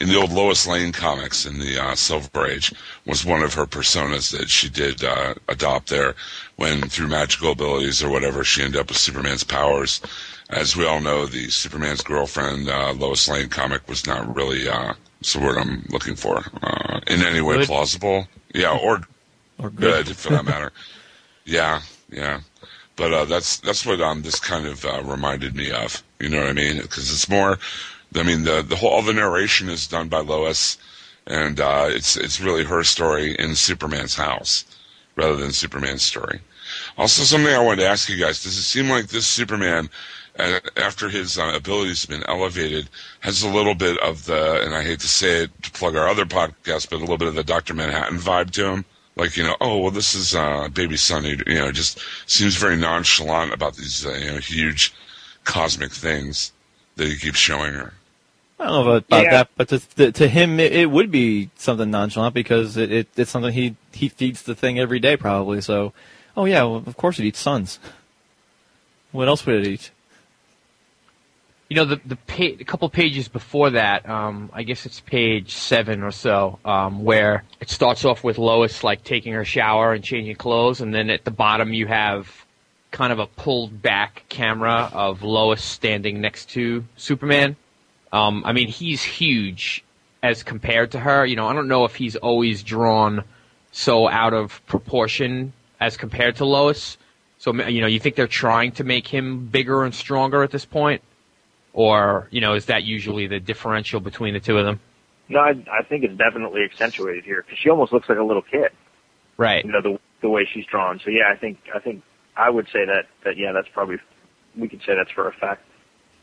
[0.00, 2.72] in the old Lois Lane comics in the uh, Silver Age
[3.06, 6.14] was one of her personas that she did uh, adopt there
[6.56, 10.00] when through magical abilities or whatever she ended up with Superman's powers.
[10.50, 14.94] As we all know, the Superman's girlfriend uh, Lois Lane comic was not really uh,
[15.24, 17.66] what's the word I'm looking for uh, in any way Good.
[17.66, 18.28] plausible.
[18.54, 19.00] Yeah, or
[19.58, 20.04] Or good.
[20.06, 20.70] good for that matter.
[21.46, 22.40] yeah, yeah.
[22.96, 26.02] But uh, that's that's what um, this kind of uh, reminded me of.
[26.20, 26.76] You know what I mean?
[26.82, 27.58] Because it's more.
[28.14, 30.76] I mean, the the whole all the narration is done by Lois,
[31.26, 34.66] and uh, it's it's really her story in Superman's house
[35.16, 36.40] rather than Superman's story.
[36.98, 39.88] Also, something I wanted to ask you guys: Does it seem like this Superman,
[40.38, 42.88] uh, after his uh, abilities have been elevated,
[43.20, 46.08] has a little bit of the, and I hate to say it to plug our
[46.08, 48.84] other podcast, but a little bit of the Doctor Manhattan vibe to him?
[49.16, 51.38] Like you know, oh well, this is uh, Baby Sunny.
[51.46, 54.92] You know, just seems very nonchalant about these uh, you know huge
[55.44, 56.52] cosmic things
[56.96, 57.92] that he keeps showing her.
[58.58, 59.30] I don't know about, about Yeah.
[59.30, 63.08] that, but to, to, to him, it, it would be something nonchalant because it, it,
[63.16, 65.60] it's something he he feeds the thing every day, probably.
[65.60, 65.92] So,
[66.36, 67.78] oh yeah, well, of course it eats suns.
[69.12, 69.90] What else would it eat?
[71.68, 75.52] You know, the the pa- a couple pages before that, um, I guess it's page
[75.52, 80.04] seven or so, um, where it starts off with Lois like taking her shower and
[80.04, 82.44] changing clothes, and then at the bottom you have
[82.90, 87.56] kind of a pulled back camera of Lois standing next to Superman.
[88.12, 89.82] Um, I mean, he's huge
[90.22, 91.26] as compared to her.
[91.26, 93.24] You know, I don't know if he's always drawn
[93.72, 96.96] so out of proportion as compared to Lois.
[97.38, 100.64] So you know, you think they're trying to make him bigger and stronger at this
[100.64, 101.02] point,
[101.74, 104.80] or you know, is that usually the differential between the two of them?
[105.28, 108.42] no, I, I think it's definitely accentuated here because she almost looks like a little
[108.42, 108.70] kid.
[109.36, 109.64] Right.
[109.64, 111.00] You know the the way she's drawn.
[111.04, 112.02] So yeah, I think I think
[112.36, 113.96] I would say that that yeah, that's probably
[114.56, 115.62] we could say that's for a fact.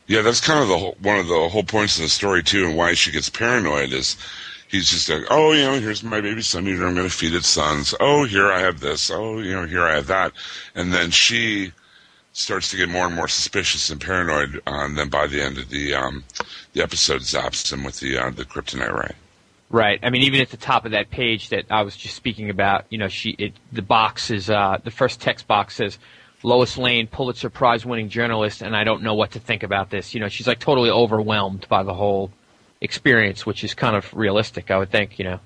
[0.07, 2.67] Yeah, that's kind of the whole, one of the whole points of the story too,
[2.67, 4.17] and why she gets paranoid is
[4.67, 6.87] he's just like, oh, you know, here's my baby sun eater.
[6.87, 7.93] I'm going to feed its suns.
[7.99, 9.11] Oh, here I have this.
[9.11, 10.33] Oh, you know, here I have that.
[10.75, 11.71] And then she
[12.33, 14.57] starts to get more and more suspicious and paranoid.
[14.67, 16.23] Uh, and then by the end of the um,
[16.73, 19.15] the episode, zaps him with the uh, the kryptonite ray.
[19.69, 19.99] Right.
[20.03, 22.85] I mean, even at the top of that page that I was just speaking about,
[22.89, 25.97] you know, she it, the box is uh, the first text box says
[26.43, 30.13] Lois Lane, Pulitzer Prize winning journalist, and I don't know what to think about this.
[30.13, 32.31] You know, she's like totally overwhelmed by the whole
[32.81, 35.19] experience, which is kind of realistic, I would think.
[35.19, 35.39] You know.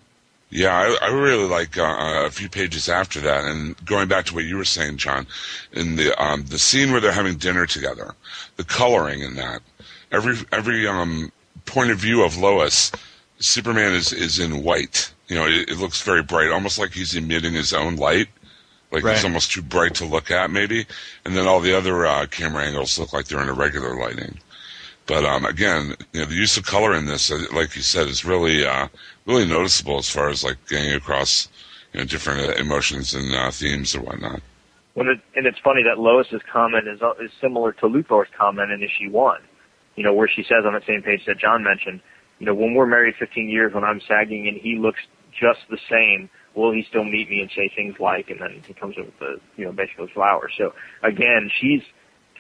[0.56, 4.34] Yeah, I, I really like uh, a few pages after that, and going back to
[4.34, 5.28] what you were saying, John,
[5.74, 8.16] in the um, the scene where they're having dinner together,
[8.56, 9.62] the coloring in that,
[10.14, 11.30] every every um,
[11.66, 12.94] point of view of Lois
[13.40, 15.12] Superman is is in white.
[15.28, 18.30] You know, it, it, looks very bright, almost like he's emitting his own light.
[18.92, 19.16] Like right.
[19.16, 20.86] it's almost too bright to look at, maybe.
[21.26, 24.40] And then all the other uh, camera angles look like they're in a regular lighting.
[25.08, 28.08] But um, again, you know, the use of color in this, uh, like you said,
[28.08, 28.88] is really uh,
[29.26, 31.48] really noticeable as far as like getting across
[31.94, 34.42] you know different uh, emotions and uh, themes or whatnot.
[34.96, 38.82] When it, and it's funny that Lois's comment is is similar to Luthor's comment in
[38.82, 39.42] issue one.
[39.96, 42.02] You know, where she says on the same page that John mentioned,
[42.40, 45.00] you know, when we're married 15 years, when I'm sagging and he looks
[45.32, 48.74] just the same, will he still meet me and say things like, and then he
[48.74, 50.54] comes in with the, you know, basically flowers.
[50.58, 51.82] So again, she's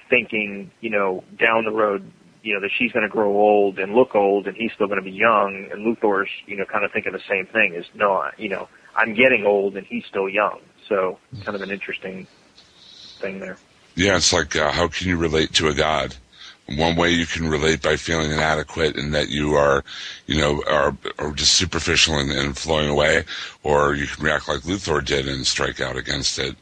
[0.09, 2.11] thinking, you know, down the road,
[2.45, 4.99] you know, that she's going to grow old and look old and he's still going
[4.99, 5.67] to be young.
[5.71, 9.15] And Luthor's, you know, kind of thinking the same thing is, no, you know, I'm
[9.15, 10.59] getting old and he's still young.
[10.87, 12.27] So kind of an interesting
[13.19, 13.57] thing there.
[13.95, 16.15] Yeah, it's like, uh, how can you relate to a god?
[16.67, 19.83] one way you can relate by feeling inadequate and that you are,
[20.25, 23.23] you know, are, are just superficial and, and flowing away,
[23.61, 26.55] or you can react like Luthor did and strike out against it,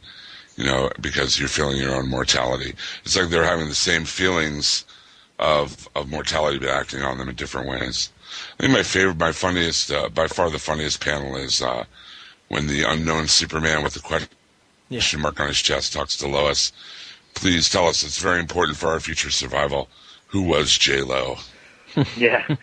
[0.58, 2.76] you know, because you're feeling your own mortality.
[3.06, 4.84] It's like they're having the same feelings
[5.40, 8.12] of of mortality, but acting on them in different ways.
[8.60, 11.86] I think my favorite, my funniest, uh, by far the funniest panel is uh,
[12.48, 14.30] when the unknown Superman with the question
[14.90, 15.02] yeah.
[15.18, 16.72] mark on his chest talks to Lois
[17.34, 18.04] please tell us.
[18.04, 19.90] It's very important for our future survival.
[20.28, 21.38] Who was J Lo?
[22.18, 22.56] yeah,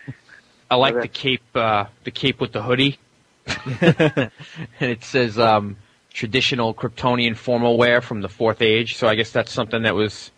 [0.69, 1.43] I like the cape.
[1.55, 2.99] Uh, the cape with the hoodie,
[3.81, 4.31] and
[4.79, 5.77] it says um,
[6.11, 8.97] traditional Kryptonian formal wear from the Fourth Age.
[8.97, 10.31] So I guess that's something that was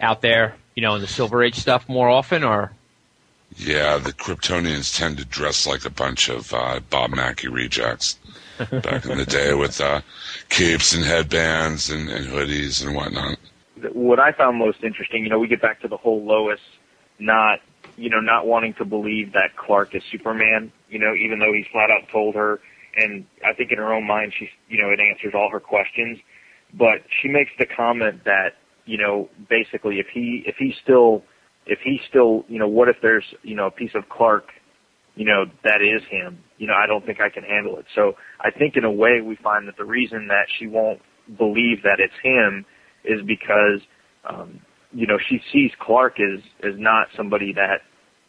[0.00, 2.72] out there, you know, in the Silver Age stuff more often, or.
[3.56, 8.16] Yeah, the Kryptonians tend to dress like a bunch of uh, Bob Mackie rejects
[8.58, 10.00] back in the day with uh,
[10.48, 13.38] capes and headbands and, and hoodies and whatnot
[13.92, 16.60] what I found most interesting, you know, we get back to the whole Lois
[17.18, 17.60] not,
[17.96, 21.66] you know, not wanting to believe that Clark is Superman, you know, even though he's
[21.70, 22.60] flat out told her,
[22.96, 26.18] and I think in her own mind, she's, you know, it answers all her questions,
[26.72, 28.56] but she makes the comment that,
[28.90, 31.22] you know, basically if he, if he's still,
[31.66, 34.46] if he's still, you know, what if there's, you know, a piece of Clark,
[35.14, 37.84] you know, that is him, you know, I don't think I can handle it.
[37.94, 41.00] So I think in a way we find that the reason that she won't
[41.38, 42.64] believe that it's him
[43.04, 43.80] is because
[44.28, 44.60] um,
[44.92, 47.80] you know she sees Clark as as not somebody that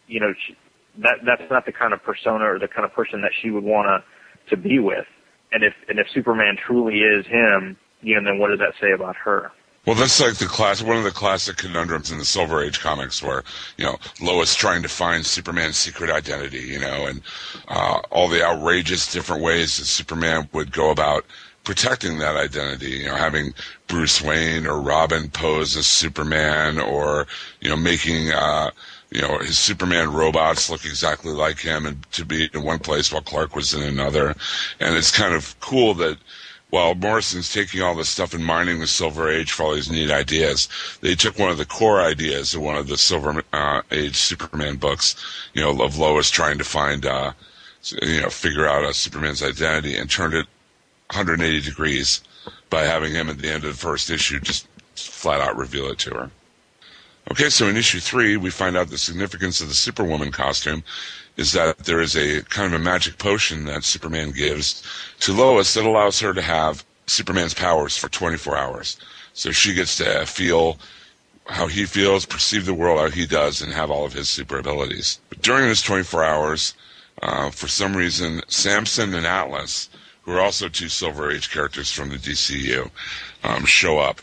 [0.08, 0.56] you know she,
[1.02, 3.64] that that's not the kind of persona or the kind of person that she would
[3.64, 5.06] want to to be with.
[5.52, 8.92] And if and if Superman truly is him, you know, then what does that say
[8.94, 9.52] about her?
[9.86, 13.24] Well, that's like the class, one of the classic conundrums in the Silver Age comics,
[13.24, 13.44] where
[13.78, 17.22] you know Lois trying to find Superman's secret identity, you know, and
[17.68, 21.26] uh, all the outrageous different ways that Superman would go about
[21.64, 23.54] protecting that identity, you know, having
[23.88, 27.28] Bruce Wayne or Robin pose as Superman or,
[27.60, 28.72] you know, making, uh,
[29.12, 33.12] you know, his Superman robots look exactly like him and to be in one place
[33.12, 34.36] while Clark was in another.
[34.80, 36.18] And it's kind of cool that
[36.72, 40.10] while Morrison's taking all this stuff and mining the Silver Age for all these neat
[40.10, 40.70] ideas,
[41.02, 44.78] they took one of the core ideas of one of the Silver uh, Age Superman
[44.78, 45.16] books,
[45.54, 47.34] you know, of Lois trying to find, uh,
[48.02, 50.48] you know, figure out a Superman's identity and turned it
[51.14, 52.22] 180 degrees
[52.70, 56.00] by having him at the end of the first issue just flat out reveal it
[56.00, 56.32] to her.
[57.30, 60.84] Okay, so in issue three, we find out the significance of the Superwoman costume
[61.42, 64.84] is that there is a kind of a magic potion that Superman gives
[65.20, 68.98] to Lois that allows her to have Superman's powers for 24 hours.
[69.34, 70.78] So she gets to feel
[71.48, 74.58] how he feels, perceive the world how he does, and have all of his super
[74.60, 75.20] abilities.
[75.30, 76.74] But during this 24 hours,
[77.22, 79.90] uh, for some reason, Samson and Atlas
[80.24, 82.90] who are also two Silver Age characters from the DCU,
[83.44, 84.22] um, show up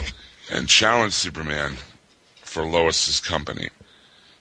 [0.50, 1.76] and challenge Superman
[2.42, 3.68] for Lois's company,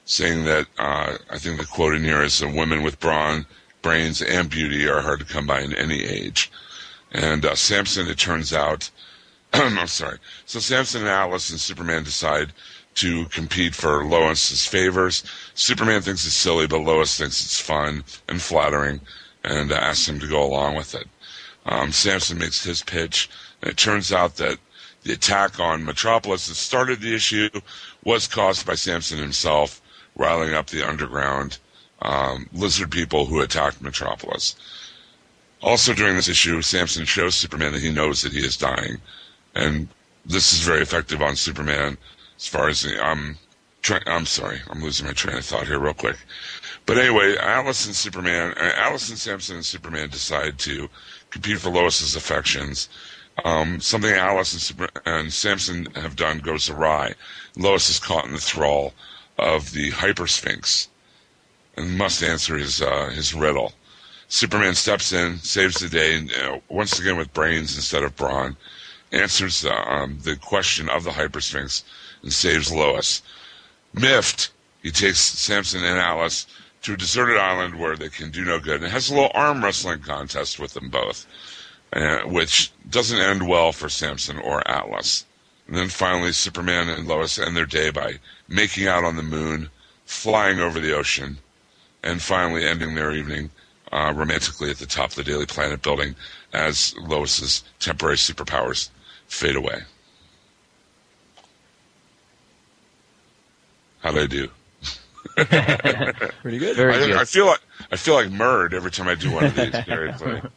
[0.08, 3.46] saying that uh, I think the quote in here is, "Women with brawn,
[3.82, 6.50] brains, and beauty are hard to come by in any age."
[7.12, 8.90] And uh, Samson, it turns out,
[9.54, 10.18] I'm sorry.
[10.46, 12.54] So Samson and Atlas and Superman decide
[12.96, 15.24] to compete for Lois's favors.
[15.54, 19.02] Superman thinks it's silly, but Lois thinks it's fun and flattering,
[19.44, 21.08] and asks him to go along with it.
[21.66, 23.30] Um, Samson makes his pitch,
[23.62, 24.58] and it turns out that
[25.04, 27.50] The attack on Metropolis that started the issue
[28.04, 29.82] was caused by Samson himself
[30.18, 31.58] riling up the underground
[32.02, 34.56] um, lizard people who attacked Metropolis.
[35.62, 38.98] Also, during this issue, Samson shows Superman that he knows that he is dying,
[39.56, 39.88] and
[40.26, 41.98] this is very effective on Superman.
[42.38, 43.38] As far as the, um,
[43.82, 46.18] tra- I'm sorry, I'm losing my train of thought here, real quick.
[46.86, 50.90] But anyway, Atlas and Superman, uh, Atlas and Samson and Superman decide to
[51.32, 52.88] compete for Lois's affections.
[53.44, 57.16] Um, something Atlas and, Super- and Samson have done goes awry.
[57.56, 58.94] Lois is caught in the thrall
[59.38, 60.88] of the Hypersphinx
[61.76, 63.74] and must answer his uh, his riddle.
[64.30, 68.58] Superman steps in, saves the day, and, uh, once again with brains instead of brawn,
[69.12, 71.84] answers the, um, the question of the Hypersphinx
[72.24, 73.22] and saves Lois.
[73.94, 74.52] Miffed,
[74.84, 76.46] he takes Samson and Atlas
[76.82, 79.64] to a deserted island where they can do no good, and has a little arm
[79.64, 81.26] wrestling contest with them both,
[81.94, 85.26] uh, which doesn't end well for Samson or Atlas.
[85.68, 89.70] And then finally, Superman and Lois end their day by making out on the moon,
[90.06, 91.40] flying over the ocean,
[92.02, 93.50] and finally ending their evening
[93.92, 96.16] uh, romantically at the top of the Daily Planet building
[96.54, 98.90] as Lois's temporary superpowers
[99.28, 99.82] fade away.
[104.00, 104.50] How'd I do?
[105.36, 106.78] Pretty good.
[106.78, 107.18] Very I, good.
[107.18, 107.60] I feel like
[107.92, 109.76] I feel like Murd every time I do one of these.
[109.86, 110.50] Very clear.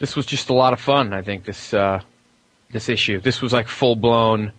[0.00, 1.12] This was just a lot of fun.
[1.12, 2.00] I think this uh,
[2.72, 3.20] this issue.
[3.20, 4.52] This was like full blown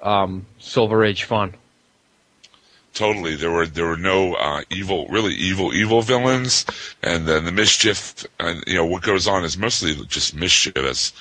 [0.00, 1.54] um, Silver Age fun.
[2.94, 3.34] Totally.
[3.34, 6.64] There were there were no uh, evil, really evil, evil villains,
[7.02, 8.24] and then the mischief.
[8.38, 11.12] And you know what goes on is mostly just mischievous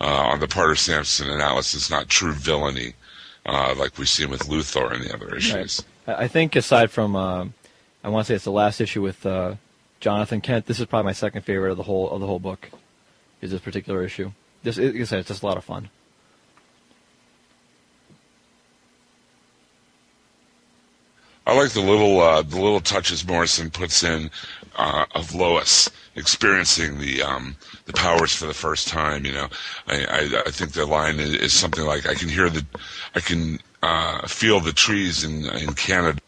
[0.00, 1.74] uh, on the part of Samson and Atlas.
[1.74, 2.94] It's not true villainy
[3.46, 5.84] uh, like we see with Luthor and the other issues.
[6.06, 7.54] I I think aside from, um
[8.02, 9.54] I want to say it's the last issue with uh,
[10.00, 10.66] Jonathan Kent.
[10.66, 12.70] This is probably my second favorite of the whole of the whole book.
[13.40, 14.32] Is this particular issue?
[14.62, 15.88] This, like I said, it's just a lot of fun.
[21.46, 24.30] I like the little uh, the little touches Morrison puts in
[24.76, 29.24] uh, of Lois experiencing the um, the powers for the first time.
[29.24, 29.48] You know,
[29.88, 32.64] I, I, I think the line is, is something like, "I can hear the,
[33.14, 36.20] I can uh, feel the trees in in Canada."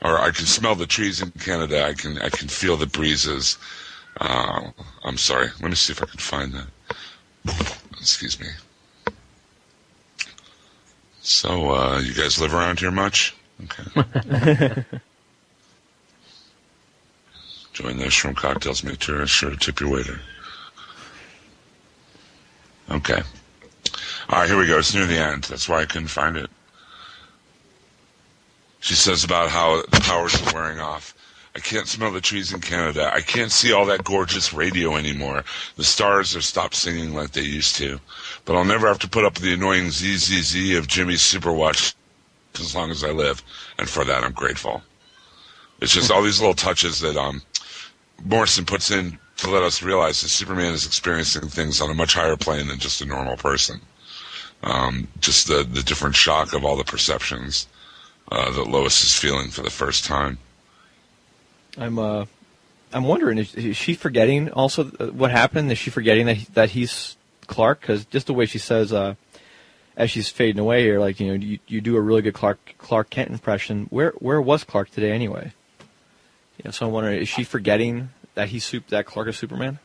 [0.00, 1.84] Or I can smell the trees in Canada.
[1.84, 3.58] I can I can feel the breezes.
[4.20, 4.70] Uh,
[5.04, 5.48] I'm sorry.
[5.60, 6.66] Let me see if I can find that.
[8.00, 8.46] Excuse me.
[11.20, 13.36] So, uh, you guys live around here much?
[13.64, 14.84] Okay.
[17.72, 18.82] Join those shrimp cocktails.
[18.82, 20.20] Make sure, sure to tip your waiter.
[22.90, 23.20] Okay.
[24.30, 24.78] All right, here we go.
[24.78, 25.44] It's near the end.
[25.44, 26.50] That's why I couldn't find it.
[28.80, 31.14] She says about how the powers are wearing off.
[31.54, 33.10] I can't smell the trees in Canada.
[33.12, 35.44] I can't see all that gorgeous radio anymore.
[35.76, 38.00] The stars have stopped singing like they used to.
[38.44, 41.94] But I'll never have to put up with the annoying ZZZ of Jimmy's Superwatch
[42.60, 43.42] as long as I live.
[43.78, 44.82] And for that, I'm grateful.
[45.80, 47.42] It's just all these little touches that um,
[48.24, 52.14] Morrison puts in to let us realize that Superman is experiencing things on a much
[52.14, 53.80] higher plane than just a normal person.
[54.62, 57.68] Um, just the, the different shock of all the perceptions
[58.32, 60.38] uh, that Lois is feeling for the first time.
[61.78, 62.26] I'm uh,
[62.92, 65.70] I'm wondering is, is she forgetting also uh, what happened?
[65.70, 67.80] Is she forgetting that he, that he's Clark?
[67.80, 69.14] Because just the way she says, uh,
[69.96, 72.74] as she's fading away here, like you know, you, you do a really good Clark
[72.78, 73.86] Clark Kent impression.
[73.90, 75.52] Where where was Clark today anyway?
[76.64, 79.78] Yeah, so I'm wondering, is she forgetting that he's that Clark is Superman?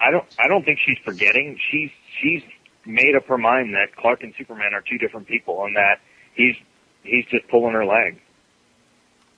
[0.00, 0.26] I don't.
[0.38, 1.58] I don't think she's forgetting.
[1.70, 2.42] She's she's
[2.84, 6.00] made up her mind that Clark and Superman are two different people, and that
[6.34, 6.56] he's
[7.02, 8.20] he's just pulling her leg.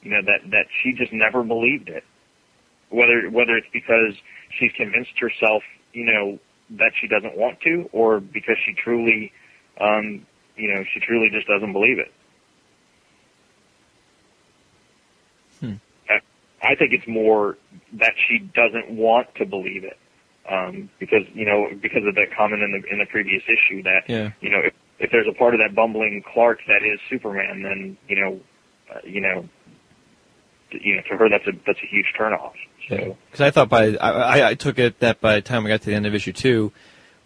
[0.06, 2.04] You know that that she just never believed it.
[2.90, 4.14] Whether whether it's because
[4.56, 6.38] she's convinced herself, you know,
[6.78, 9.32] that she doesn't want to, or because she truly,
[9.80, 10.24] um,
[10.56, 12.12] you know, she truly just doesn't believe it.
[15.58, 15.74] Hmm.
[16.08, 16.20] I,
[16.62, 17.58] I think it's more
[17.94, 19.98] that she doesn't want to believe it,
[20.48, 24.04] um, because you know because of that comment in the in the previous issue that
[24.08, 24.30] Yeah.
[24.40, 27.96] you know if, if there's a part of that bumbling Clark that is Superman, then
[28.08, 28.40] you know,
[28.94, 29.48] uh, you know,
[30.82, 32.52] you know, to her that's a that's a huge turnoff.
[32.88, 35.68] So Because I thought by I, I, I took it that by the time we
[35.68, 36.72] got to the end of issue two,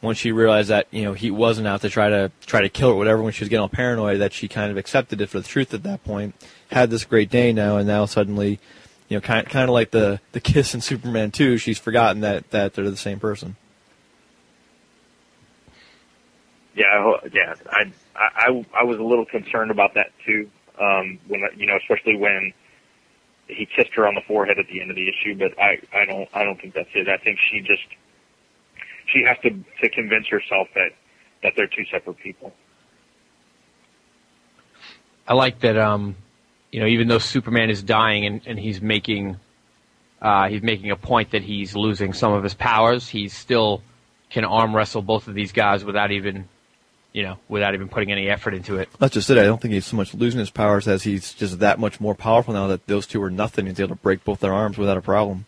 [0.03, 2.89] once she realized that you know he wasn't out to try to try to kill
[2.89, 5.29] her, or whatever, when she was getting all paranoid, that she kind of accepted it
[5.29, 6.35] for the truth at that point.
[6.71, 8.59] Had this great day now, and now suddenly,
[9.09, 12.51] you know, kind kind of like the the kiss in Superman two, she's forgotten that
[12.51, 13.57] that they're the same person.
[16.75, 20.51] yeah, I yeah, I, I I was a little concerned about that too.
[20.81, 22.53] Um, when you know, especially when
[23.53, 26.05] he kissed her on the forehead at the end of the issue, but I I
[26.05, 27.09] don't I don't think that's it.
[27.09, 27.87] I think she just
[29.13, 30.91] she has to to convince herself that
[31.43, 32.53] that they're two separate people.
[35.27, 35.77] I like that.
[35.77, 36.17] Um,
[36.73, 39.39] you know, even though Superman is dying and, and he's making
[40.21, 43.83] uh, he's making a point that he's losing some of his powers, he still
[44.29, 46.49] can arm wrestle both of these guys without even,
[47.13, 48.89] you know, without even putting any effort into it.
[48.99, 49.39] That's just it.
[49.39, 52.15] I don't think he's so much losing his powers as he's just that much more
[52.15, 53.67] powerful now that those two are nothing.
[53.67, 55.47] He's able to break both their arms without a problem.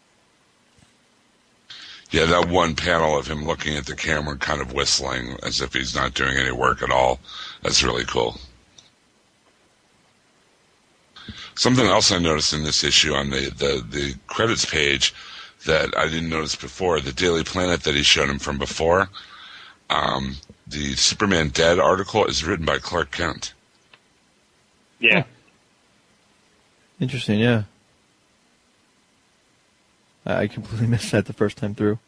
[2.11, 5.63] Yeah, that one panel of him looking at the camera and kind of whistling as
[5.63, 7.21] if he's not doing any work at all.
[7.63, 8.39] That's really cool.
[11.55, 15.15] Something else I noticed in this issue on the, the, the credits page
[15.65, 19.09] that I didn't notice before, the Daily Planet that he showed him from before,
[19.89, 20.37] um,
[20.73, 23.53] the Superman Dead article is written by Clark Kent.
[24.99, 25.25] Yeah.
[27.01, 27.65] Interesting, yeah.
[30.25, 31.99] I I completely missed that the first time through.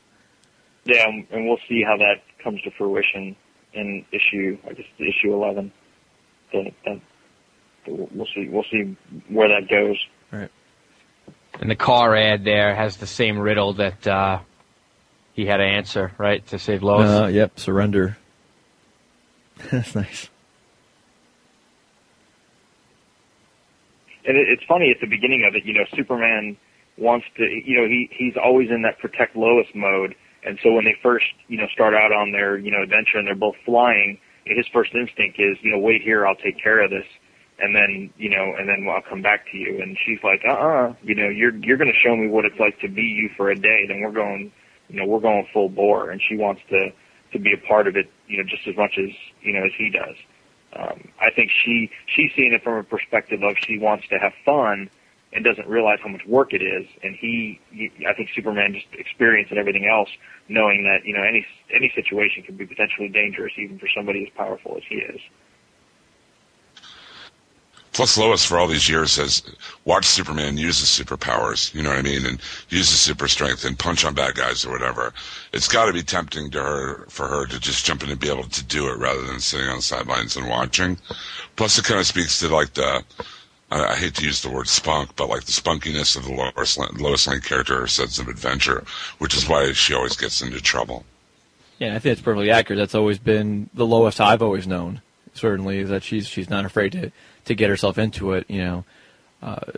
[0.85, 3.37] Yeah, and and we'll see how that comes to fruition
[3.73, 5.73] in issue, I guess, issue eleven.
[6.53, 7.01] That, that,
[7.87, 8.49] we'll see.
[8.49, 8.97] We'll see
[9.29, 9.99] where that goes.
[10.31, 10.51] Right.
[11.61, 14.41] And the car ad there has the same riddle that uh,
[15.33, 17.09] he had to answer, right, to save Lois.
[17.09, 18.17] Uh, yep, surrender.
[19.73, 20.29] That's nice.
[24.27, 25.65] And it, it's funny at the beginning of it.
[25.65, 26.57] You know, Superman
[26.97, 27.43] wants to.
[27.43, 30.15] You know, he he's always in that protect Lois mode.
[30.45, 33.27] And so when they first, you know, start out on their, you know, adventure and
[33.27, 36.91] they're both flying, his first instinct is, you know, wait here, I'll take care of
[36.91, 37.07] this
[37.59, 39.81] and then you know, and then I'll come back to you.
[39.81, 42.59] And she's like, uh, uh you know, you're you're going to show me what it's
[42.59, 43.85] like to be you for a day.
[43.87, 44.53] Then we're going,
[44.89, 46.11] you know, we're going full bore.
[46.11, 46.91] And she wants to
[47.35, 49.11] to be a part of it, you know, just as much as
[49.43, 50.17] you know as he does.
[50.73, 54.33] Um, I think she she's seeing it from a perspective of she wants to have
[54.45, 54.89] fun
[55.33, 56.87] and doesn't realize how much work it is.
[57.03, 57.61] And he,
[58.09, 60.09] I think Superman just experiencing everything else,
[60.49, 64.33] knowing that you know any any situation can be potentially dangerous even for somebody as
[64.37, 65.21] powerful as he is.
[67.95, 69.43] Plus, Lois, for all these years, has
[69.85, 73.65] watched Superman use his superpowers, you know what I mean, and use his super strength
[73.65, 75.15] and punch on bad guys or whatever.
[75.53, 78.29] It's got to be tempting to her for her to just jump in and be
[78.29, 80.99] able to do it rather than sitting on the sidelines and watching.
[81.55, 83.05] Plus, it kind of speaks to like the
[83.71, 87.41] I, hate to use the word spunk, but like the spunkiness of the Lois Lane,
[87.41, 88.85] character, her sense of adventure,
[89.19, 91.05] which is why she always gets into trouble.
[91.79, 92.79] Yeah, I think that's perfectly accurate.
[92.79, 95.01] That's always been the Lois I've always known.
[95.33, 97.11] Certainly, is that she's she's not afraid to
[97.47, 98.47] to get herself into it.
[98.49, 98.85] You know,
[99.43, 99.73] uh,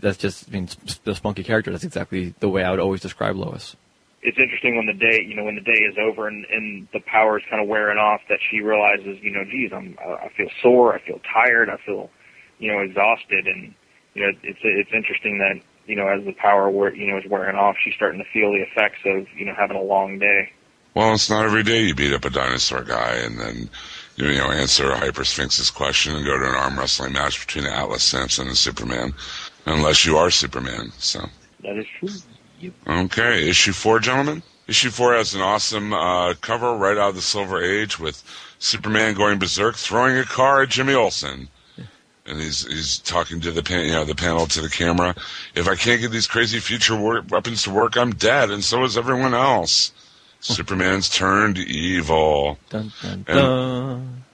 [0.00, 0.68] that's just I mean
[1.04, 1.70] the spunky character.
[1.70, 3.76] That's exactly the way I would always describe Lois.
[4.22, 7.00] It's interesting when the day, you know, when the day is over and, and the
[7.00, 10.48] power is kind of wearing off, that she realizes, you know, geez, I'm, I feel
[10.62, 12.08] sore, I feel tired, I feel,
[12.58, 13.74] you know, exhausted, and
[14.14, 17.24] you know, it's it's interesting that you know, as the power, wear, you know, is
[17.28, 20.52] wearing off, she's starting to feel the effects of, you know, having a long day.
[20.94, 23.70] Well, it's not every day you beat up a dinosaur guy and then
[24.16, 28.48] you know, answer Hypersphinx's question and go to an arm wrestling match between Atlas Samson
[28.48, 29.14] and Superman,
[29.66, 30.92] unless you are Superman.
[30.98, 31.26] So
[31.62, 32.10] that is true.
[32.60, 32.72] Yep.
[32.86, 34.42] Okay, issue four, gentlemen.
[34.66, 38.22] Issue four has an awesome uh, cover right out of the Silver Age with
[38.58, 41.48] Superman going berserk, throwing a car at Jimmy Olsen.
[42.26, 45.14] And he's he's talking to the pan, you know the panel to the camera.
[45.54, 48.82] If I can't get these crazy future work, weapons to work, I'm dead, and so
[48.84, 49.92] is everyone else.
[50.44, 52.58] Superman's turned evil.
[52.68, 54.24] Dun, dun, dun.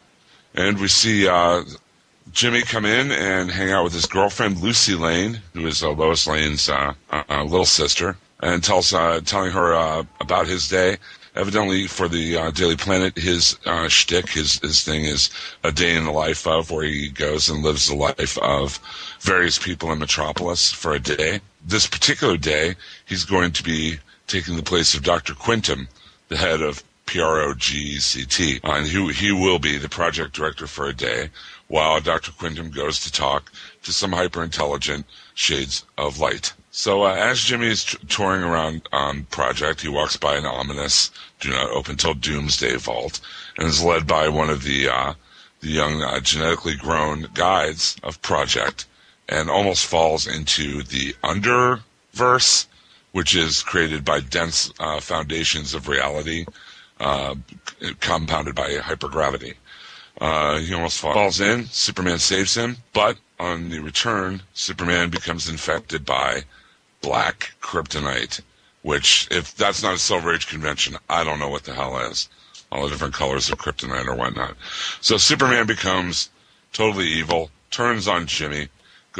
[0.54, 1.62] And, and we see uh,
[2.32, 6.26] Jimmy come in and hang out with his girlfriend Lucy Lane, who is uh, Lois
[6.26, 10.96] Lane's uh, uh little sister, and tells uh, telling her uh, about his day.
[11.36, 15.30] Evidently, for the Daily Planet, his uh, shtick, his his thing is
[15.62, 18.80] a day in the life of, where he goes and lives the life of
[19.20, 21.40] various people in Metropolis for a day.
[21.64, 22.74] This particular day,
[23.06, 25.34] he's going to be taking the place of Dr.
[25.34, 25.88] Quintum,
[26.30, 28.60] the head of PROGCT.
[28.62, 31.28] And he, he will be the project director for a day
[31.66, 32.30] while Dr.
[32.32, 33.50] Quintum goes to talk
[33.82, 36.52] to some hyper intelligent shades of light.
[36.70, 41.10] So uh, as Jimmy is t- touring around um, Project, he walks by an ominous
[41.40, 43.20] "Do not open till doomsday" vault,
[43.58, 45.14] and is led by one of the uh,
[45.60, 48.86] the young uh, genetically grown guides of Project,
[49.28, 52.66] and almost falls into the underverse
[53.12, 56.46] which is created by dense uh, foundations of reality,
[57.00, 57.34] uh,
[58.00, 59.54] compounded by hypergravity.
[60.20, 61.66] Uh, he almost falls in.
[61.66, 66.44] Superman saves him, but on the return, Superman becomes infected by
[67.00, 68.40] black kryptonite,
[68.82, 72.28] which, if that's not a Silver Age convention, I don't know what the hell is.
[72.70, 74.56] All the different colors of kryptonite or whatnot.
[75.00, 76.28] So Superman becomes
[76.72, 78.68] totally evil, turns on Jimmy,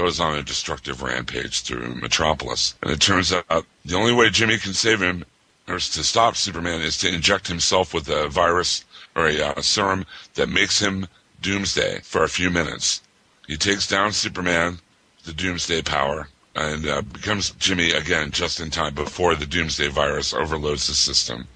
[0.01, 2.75] goes on a destructive rampage through Metropolis.
[2.83, 5.27] And it turns out the only way Jimmy can save him
[5.69, 8.85] or to stop Superman is to inject himself with a virus
[9.15, 11.07] or a uh, serum that makes him
[11.43, 13.03] Doomsday for a few minutes.
[13.47, 14.79] He takes down Superman,
[15.25, 20.33] the Doomsday power, and uh, becomes Jimmy again just in time before the Doomsday virus
[20.33, 21.47] overloads the system.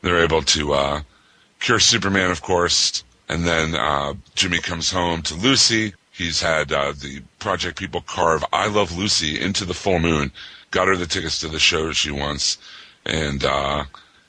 [0.00, 1.00] They're able to uh,
[1.60, 5.92] cure Superman, of course, and then uh, Jimmy comes home to Lucy.
[6.10, 10.30] He's had uh, the project people carve "I Love Lucy" into the full moon.
[10.70, 12.56] Got her the tickets to the show she wants,
[13.04, 13.84] and uh,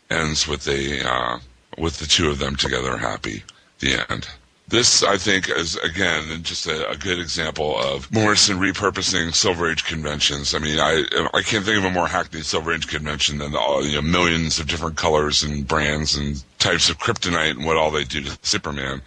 [0.10, 1.40] ends with a uh,
[1.78, 3.44] with the two of them together happy.
[3.80, 4.28] The end.
[4.68, 9.84] This, I think, is again just a, a, good example of Morrison repurposing Silver Age
[9.84, 10.56] conventions.
[10.56, 11.04] I mean, I
[11.34, 14.60] I can't think of a more hackneyed Silver Age convention than all you know millions
[14.60, 18.38] of different colors and brands and types of kryptonite and what all they do to
[18.42, 19.02] Superman.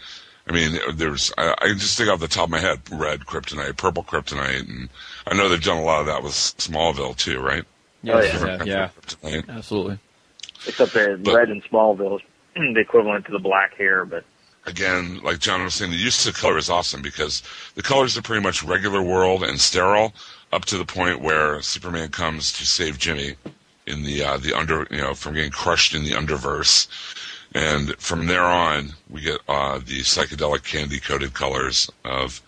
[0.48, 3.76] I mean, there's I, I just think off the top of my head, red kryptonite,
[3.76, 4.88] purple kryptonite, and
[5.26, 7.64] I know they've done a lot of that with Smallville too, right?
[8.08, 8.90] Oh, yeah, yeah,
[9.24, 9.42] yeah.
[9.48, 9.98] absolutely.
[10.66, 12.22] Except the but, red in Smallville is
[12.54, 14.24] the equivalent to the black hair, but
[14.66, 17.42] again, like John was saying, the use of color is awesome because
[17.74, 20.12] the colors are pretty much regular world and sterile
[20.52, 23.36] up to the point where Superman comes to save Jimmy
[23.86, 26.88] in the uh, the under you know from getting crushed in the underverse,
[27.56, 32.42] and from there on we get uh, the psychedelic candy coated colors of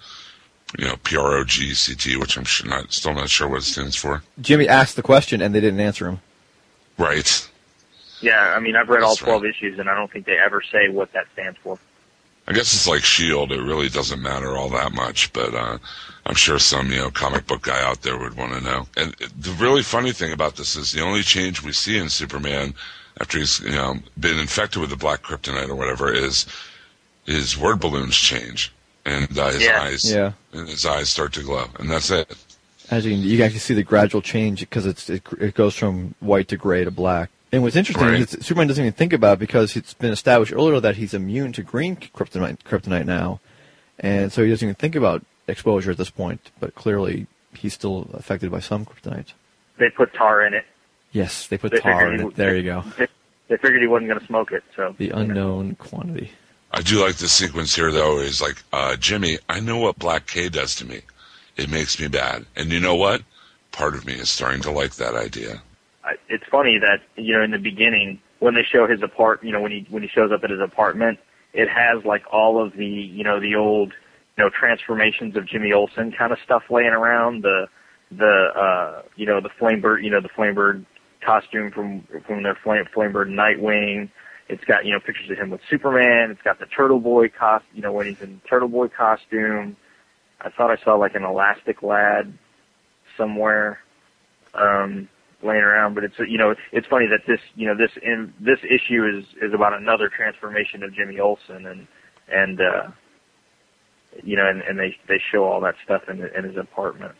[0.78, 4.22] you know P.R.O.J.E.C.T., which I'm sure not still not sure what it stands for.
[4.40, 6.20] Jimmy asked the question and they didn't answer him.
[6.98, 7.48] Right.
[8.20, 9.50] Yeah, I mean I've read That's all 12 right.
[9.50, 11.78] issues and I don't think they ever say what that stands for.
[12.46, 13.52] I guess it's like Shield.
[13.52, 15.78] It really doesn't matter all that much, but uh,
[16.26, 18.86] I'm sure some you know comic book guy out there would want to know.
[18.96, 22.74] And the really funny thing about this is the only change we see in Superman
[23.20, 26.46] after he's you know been infected with the black kryptonite or whatever is
[27.24, 28.72] his word balloons change
[29.08, 29.82] and uh, his yeah.
[29.82, 30.32] eyes yeah.
[30.52, 32.36] and his eyes start to glow, and that's it.
[32.90, 36.14] As you, you can actually see the gradual change because it's it, it goes from
[36.20, 37.30] white to gray to black.
[37.50, 38.20] And what's interesting right.
[38.20, 41.52] is Superman doesn't even think about it because it's been established earlier that he's immune
[41.54, 43.40] to green kryptonite, kryptonite now,
[43.98, 46.50] and so he doesn't even think about exposure at this point.
[46.60, 49.32] But clearly, he's still affected by some kryptonite.
[49.78, 50.64] They put tar in it.
[51.12, 52.36] Yes, they put they tar in it.
[52.36, 52.84] There you go.
[52.98, 53.08] They,
[53.48, 55.74] they figured he wasn't going to smoke it, so the unknown know.
[55.76, 56.32] quantity.
[56.70, 58.18] I do like the sequence here, though.
[58.18, 61.00] Is like, uh, Jimmy, I know what Black K does to me.
[61.56, 63.22] It makes me bad, and you know what?
[63.72, 65.62] Part of me is starting to like that idea
[66.28, 69.60] it's funny that you know in the beginning when they show his apart, you know
[69.60, 71.18] when he when he shows up at his apartment,
[71.52, 73.92] it has like all of the you know the old
[74.36, 77.68] you know transformations of Jimmy Olsen kind of stuff laying around the
[78.10, 80.84] the uh you know the Flamebird you know the Flamebird
[81.20, 84.10] costume from from their Flame Flamebird Nightwing.
[84.48, 86.30] It's got you know pictures of him with Superman.
[86.30, 89.76] It's got the Turtle Boy cost you know when he's in Turtle Boy costume.
[90.40, 92.32] I thought I saw like an Elastic Lad
[93.16, 93.80] somewhere.
[94.54, 95.08] Um,
[95.42, 95.94] laying around.
[95.94, 99.24] But it's you know it's funny that this you know this in this issue is
[99.42, 101.86] is about another transformation of Jimmy Olsen and
[102.32, 102.88] and uh,
[104.22, 107.12] you know and, and they they show all that stuff in, in his apartment.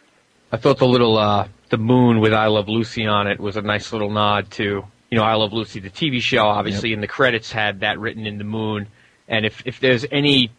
[0.51, 3.63] I thought the little uh, the moon with I Love Lucy on it was a
[3.63, 6.97] nice little nod to you know I Love Lucy the TV show obviously yep.
[6.97, 8.87] and the credits had that written in the moon
[9.29, 10.51] and if if there's any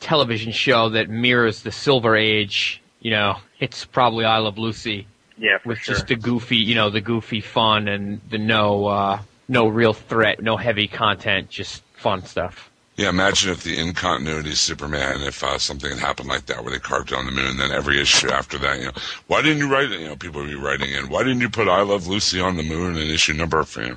[0.00, 5.06] television show that mirrors the Silver Age you know it's probably I Love Lucy
[5.38, 5.94] yeah, with sure.
[5.94, 10.42] just the goofy, you know, the goofy fun and the no, uh, no real threat,
[10.42, 12.70] no heavy content, just fun stuff.
[12.96, 16.72] Yeah, imagine if the in continuity Superman, if uh, something had happened like that, where
[16.72, 18.92] they carved it on the moon, and then every issue after that, you know,
[19.26, 20.00] why didn't you write it?
[20.00, 22.56] You know, people would be writing in, why didn't you put "I Love Lucy" on
[22.56, 23.62] the moon in issue number?
[23.64, 23.96] For, you know?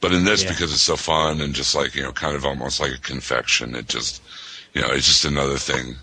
[0.00, 0.50] But in this, yeah.
[0.50, 3.74] because it's so fun and just like you know, kind of almost like a confection,
[3.74, 4.22] it just,
[4.72, 5.96] you know, it's just another thing.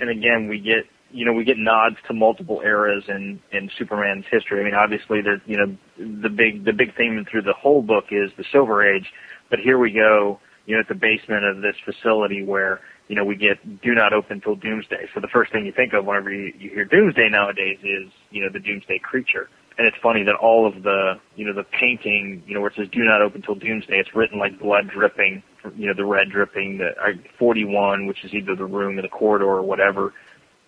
[0.00, 4.24] And again, we get you know, we get nods to multiple eras in in Superman's
[4.28, 4.60] history.
[4.60, 8.06] I mean, obviously, the you know the big the big theme through the whole book
[8.10, 9.12] is the Silver Age,
[9.48, 13.24] but here we go, you know, at the basement of this facility where you know
[13.24, 15.08] we get do not open till Doomsday.
[15.14, 18.42] So the first thing you think of whenever you, you hear Doomsday nowadays is you
[18.42, 19.48] know the Doomsday creature.
[19.78, 22.76] And it's funny that all of the, you know, the painting, you know, where it
[22.76, 25.42] says "Do not open till Doomsday," it's written like blood dripping,
[25.76, 29.08] you know, the red dripping, the uh, 41, which is either the room or the
[29.08, 30.14] corridor or whatever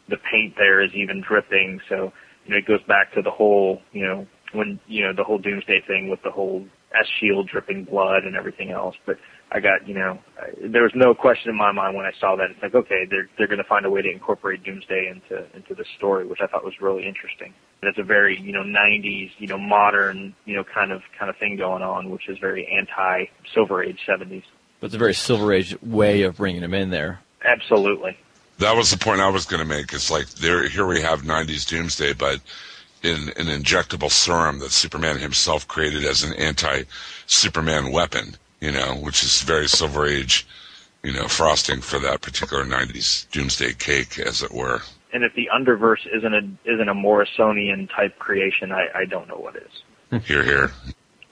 [0.09, 1.81] the paint there is even dripping.
[1.89, 2.13] So,
[2.45, 5.39] you know, it goes back to the whole, you know, when, you know, the whole
[5.39, 6.67] doomsday thing with the whole
[6.99, 8.97] S shield dripping blood and everything else.
[9.05, 9.19] But
[9.51, 10.19] I got, you know,
[10.61, 12.51] there was no question in my mind when I saw that.
[12.51, 15.75] It's like, okay, they're, they're going to find a way to incorporate doomsday into, into
[15.75, 17.55] the story, which I thought was really interesting.
[17.81, 21.31] And it's a very, you know, 90s, you know, modern, you know, kind of, kind
[21.31, 24.43] of thing going on, which is very anti Silver Age 70s.
[24.81, 27.21] But it's a very Silver Age way of bringing them in there.
[27.45, 28.19] Absolutely.
[28.59, 29.93] That was the point I was going to make.
[29.93, 32.41] It's like there, here we have '90s Doomsday, but
[33.03, 38.37] in an injectable serum that Superman himself created as an anti-Superman weapon.
[38.61, 40.47] You know, which is very Silver Age,
[41.03, 44.81] you know, frosting for that particular '90s Doomsday cake, as it were.
[45.13, 49.39] And if the Underverse isn't a isn't a Morrisonian type creation, I, I don't know
[49.39, 50.23] what is.
[50.25, 50.73] Here, here.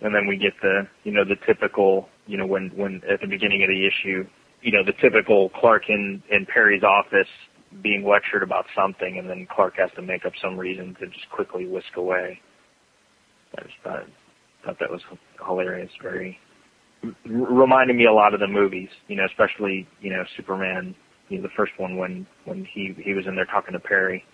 [0.01, 3.27] And then we get the you know the typical you know when when at the
[3.27, 4.27] beginning of the issue
[4.63, 7.29] you know the typical Clark in in Perry's office
[7.83, 11.29] being lectured about something, and then Clark has to make up some reason to just
[11.31, 12.41] quickly whisk away.
[13.57, 14.07] I just thought
[14.65, 15.03] thought that was
[15.45, 15.91] hilarious.
[16.03, 16.39] Very
[17.25, 20.95] reminded me a lot of the movies, you know, especially you know Superman,
[21.29, 24.25] you know, the first one when when he he was in there talking to Perry,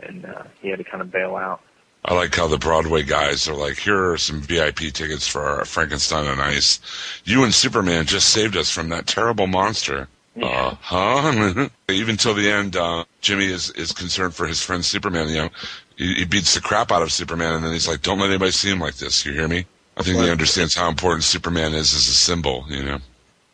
[0.00, 1.60] and uh, he had to kind of bail out.
[2.06, 5.64] I like how the Broadway guys are like, here are some VIP tickets for our
[5.64, 6.78] Frankenstein and Ice.
[7.24, 10.08] You and Superman just saved us from that terrible monster.
[10.40, 11.68] Uh huh.
[11.88, 15.28] Even till the end, uh, Jimmy is, is concerned for his friend Superman.
[15.28, 15.48] You know,
[15.96, 18.50] he, he beats the crap out of Superman, and then he's like, "Don't let anybody
[18.50, 19.64] see him like this." You hear me?
[19.96, 22.64] I think he understands how important Superman is as a symbol.
[22.68, 22.98] You know.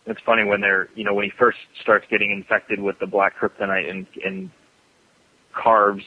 [0.06, 3.34] It's funny when they're, you know, when he first starts getting infected with the black
[3.38, 4.50] kryptonite and and
[5.52, 6.04] carves,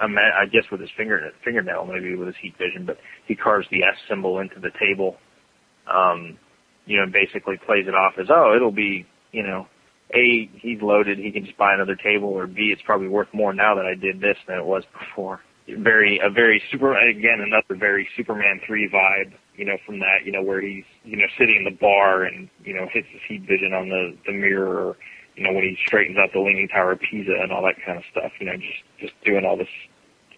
[0.00, 3.66] I, I guess with his finger fingernail, maybe with his heat vision, but he carves
[3.70, 5.16] the S symbol into the table.
[5.86, 6.38] Um,
[6.86, 9.66] you know, and basically plays it off as, oh, it'll be, you know,
[10.14, 13.52] a he's loaded, he can just buy another table, or B it's probably worth more
[13.52, 15.40] now that I did this than it was before.
[15.66, 20.32] Very a very super again another very Superman three vibe, you know, from that, you
[20.32, 23.42] know, where he's you know sitting in the bar and you know hits his heat
[23.42, 24.94] vision on the the mirror,
[25.36, 27.96] you know when he straightens out the Leaning Tower of Pisa and all that kind
[27.96, 29.68] of stuff, you know, just just doing all this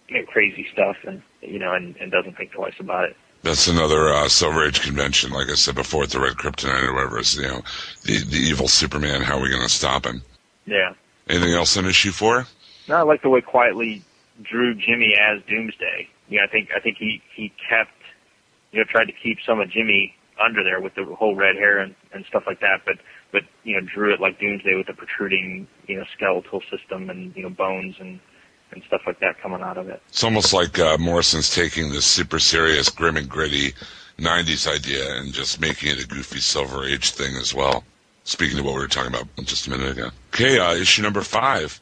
[0.07, 3.17] you know, crazy stuff and you know and, and doesn't think twice about it.
[3.43, 6.93] That's another uh, Silver Age convention, like I said before, with the Red Kryptonite or
[6.93, 7.19] whatever.
[7.19, 7.61] Is you know,
[8.03, 9.21] the the evil Superman.
[9.21, 10.21] How are we going to stop him?
[10.65, 10.93] Yeah.
[11.29, 12.47] Anything else on issue four?
[12.87, 14.01] No, I like the way Quitely
[14.41, 16.07] drew Jimmy as Doomsday.
[16.29, 17.97] You know, I think I think he he kept
[18.71, 21.79] you know tried to keep some of Jimmy under there with the whole red hair
[21.79, 22.95] and and stuff like that, but
[23.31, 27.35] but you know drew it like Doomsday with the protruding you know skeletal system and
[27.35, 28.19] you know bones and
[28.71, 30.01] and stuff like that coming out of it.
[30.09, 33.73] It's almost like uh, Morrison's taking this super serious, grim and gritty
[34.19, 37.83] '90s idea and just making it a goofy Silver Age thing as well.
[38.23, 40.09] Speaking of what we were talking about just a minute ago.
[40.33, 41.79] Okay, uh, issue number five.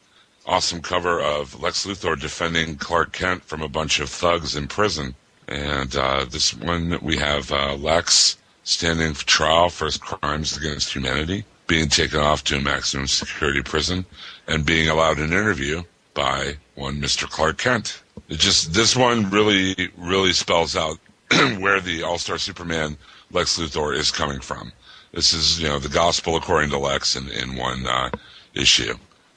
[0.48, 5.16] Awesome cover of Lex Luthor defending Clark Kent from a bunch of thugs in prison.
[5.48, 10.92] And uh, this one, we have uh, Lex standing for trial for his crimes against
[10.92, 14.06] humanity, being taken off to a maximum security prison,
[14.46, 15.82] and being allowed an interview
[16.14, 17.28] by one Mr.
[17.28, 18.02] Clark Kent.
[18.28, 20.98] It just this one really, really spells out
[21.58, 22.96] where the All Star Superman
[23.32, 24.72] Lex Luthor is coming from.
[25.12, 28.10] This is, you know, the gospel according to Lex in, in one uh,
[28.54, 28.94] issue.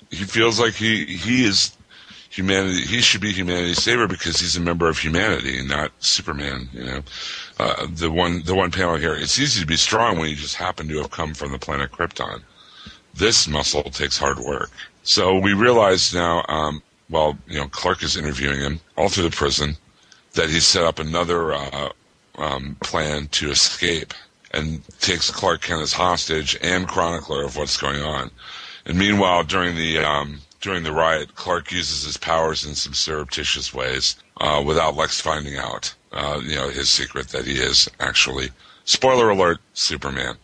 [0.10, 1.76] He feels like he he is
[2.30, 2.82] humanity.
[2.82, 6.70] He should be humanity's savior because he's a member of humanity and not Superman.
[6.74, 7.02] You know,
[7.60, 9.16] uh, the one the one panel here.
[9.16, 11.92] It's easy to be strong when you just happen to have come from the planet
[11.92, 12.42] Krypton.
[13.14, 14.72] This muscle takes hard work.
[15.04, 19.36] So we realize now, um, while you know Clark is interviewing him all through the
[19.36, 19.78] prison,
[20.34, 21.90] that he set up another uh,
[22.38, 24.14] um, plan to escape
[24.52, 28.32] and takes Clark Kent as hostage and chronicler of what's going on.
[28.90, 33.72] And meanwhile, during the um, during the riot, Clark uses his powers in some surreptitious
[33.72, 35.94] ways uh, without Lex finding out.
[36.12, 38.50] Uh, you know his secret that he is actually,
[38.86, 40.38] spoiler alert, Superman.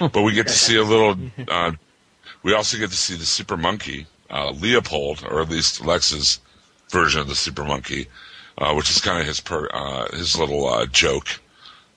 [0.00, 1.16] but we get to see a little.
[1.48, 1.70] Uh,
[2.42, 6.40] we also get to see the super monkey, uh, Leopold, or at least Lex's
[6.90, 8.08] version of the super monkey,
[8.58, 11.28] uh, which is kind of his per, uh, his little uh, joke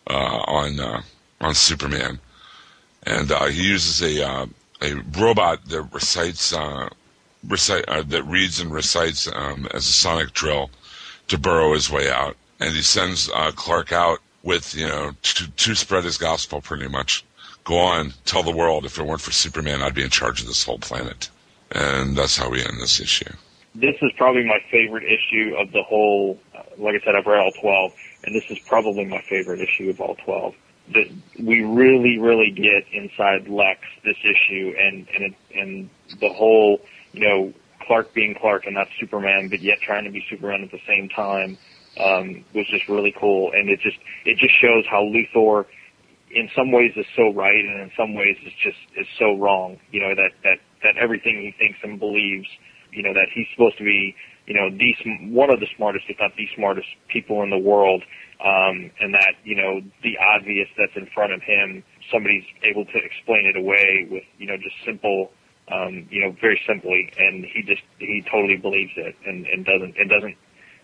[0.07, 1.01] uh, on uh,
[1.41, 2.19] on Superman,
[3.01, 4.45] and uh, he uses a uh,
[4.81, 6.89] a robot that recites uh,
[7.47, 10.69] recite uh, that reads and recites um, as a sonic drill
[11.27, 15.51] to burrow his way out, and he sends uh, Clark out with you know to,
[15.51, 17.23] to spread his gospel, pretty much.
[17.63, 18.85] Go on, tell the world.
[18.85, 21.29] If it weren't for Superman, I'd be in charge of this whole planet,
[21.71, 23.31] and that's how we end this issue.
[23.75, 26.39] This is probably my favorite issue of the whole.
[26.55, 29.89] uh, Like I said, I've read all twelve, and this is probably my favorite issue
[29.89, 30.55] of all twelve.
[30.93, 31.07] That
[31.39, 35.89] we really, really get inside Lex this issue, and and it, and
[36.21, 36.79] the whole,
[37.11, 37.53] you know,
[37.85, 41.09] Clark being Clark and not Superman, but yet trying to be Superman at the same
[41.09, 41.57] time,
[41.99, 43.51] um, was just really cool.
[43.53, 45.65] And it just it just shows how Luthor,
[46.31, 49.77] in some ways, is so right, and in some ways, is just is so wrong.
[49.91, 52.47] You know that that that everything he thinks and believes,
[52.91, 54.15] you know, that he's supposed to be,
[54.47, 54.95] you know, the
[55.29, 58.01] one of the smartest, if not the smartest people in the world,
[58.43, 62.97] um, and that you know the obvious that's in front of him, somebody's able to
[62.97, 65.31] explain it away with you know just simple
[65.71, 69.97] um, you know, very simply, and he just he totally believes it and, and doesn't
[69.97, 70.35] and doesn't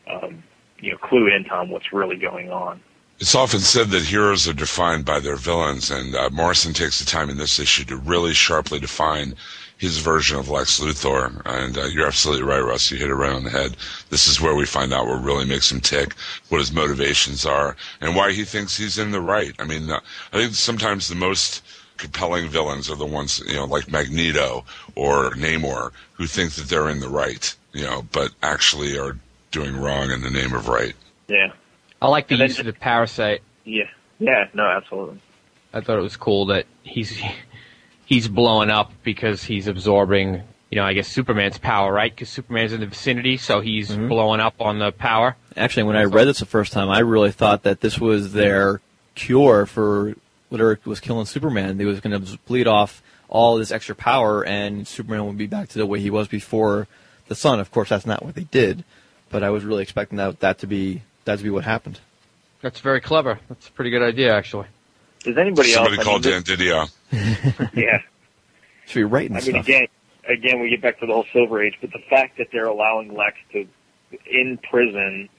[0.10, 0.44] um,
[0.80, 2.82] you know clue into on what's really going on.
[3.20, 7.06] It's often said that heroes are defined by their villains, and uh, Morrison takes the
[7.06, 9.36] time in this issue to really sharply define
[9.84, 11.42] his version of Lex Luthor.
[11.46, 12.90] And uh, you're absolutely right, Russ.
[12.90, 13.76] You hit it right on the head.
[14.10, 16.14] This is where we find out what really makes him tick,
[16.48, 19.54] what his motivations are, and why he thinks he's in the right.
[19.60, 20.00] I mean, uh,
[20.32, 21.66] I think sometimes the most
[21.98, 24.64] compelling villains are the ones, you know, like Magneto
[24.96, 29.18] or Namor, who think that they're in the right, you know, but actually are
[29.52, 30.96] doing wrong in the name of right.
[31.28, 31.52] Yeah.
[32.02, 33.42] I like the use of the parasite.
[33.66, 33.90] Yeah.
[34.18, 34.48] Yeah.
[34.54, 35.20] No, absolutely.
[35.74, 37.22] I thought it was cool that he's
[38.06, 42.12] he's blowing up because he's absorbing, you know, I guess Superman's power, right?
[42.14, 44.10] Because Superman's in the vicinity, so he's Mhm.
[44.10, 45.36] blowing up on the power.
[45.56, 48.82] Actually, when I read this the first time, I really thought that this was their
[49.16, 50.16] cure for
[50.50, 51.78] whatever was killing Superman.
[51.78, 55.70] They was going to bleed off all this extra power, and Superman would be back
[55.70, 56.88] to the way he was before
[57.28, 57.60] the sun.
[57.60, 58.84] Of course, that's not what they did,
[59.32, 62.00] but I was really expecting that that to be that to be what happened.
[62.62, 63.40] That's very clever.
[63.50, 64.68] That's a pretty good idea, actually.
[65.24, 66.02] Does anybody Somebody else?
[66.02, 66.90] I called mean, Dan DiDio.
[67.74, 68.00] Yeah.
[68.86, 69.66] Should be writing I mean, stuff.
[69.66, 69.88] again,
[70.28, 73.16] again, we get back to the whole Silver Age, but the fact that they're allowing
[73.16, 73.66] Lex to,
[74.30, 75.30] in prison,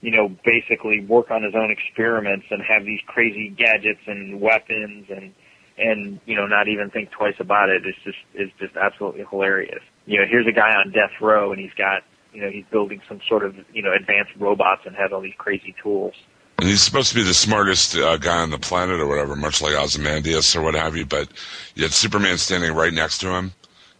[0.00, 5.06] you know, basically work on his own experiments and have these crazy gadgets and weapons
[5.10, 5.34] and
[5.78, 9.82] and you know not even think twice about it is just is just absolutely hilarious.
[10.06, 12.02] You know, here's a guy on death row and he's got
[12.32, 15.36] you know he's building some sort of you know advanced robots and has all these
[15.36, 16.14] crazy tools.
[16.58, 19.60] And he's supposed to be the smartest uh, guy on the planet or whatever, much
[19.60, 21.28] like Ozymandias or what have you, but
[21.74, 23.52] yet Superman standing right next to him,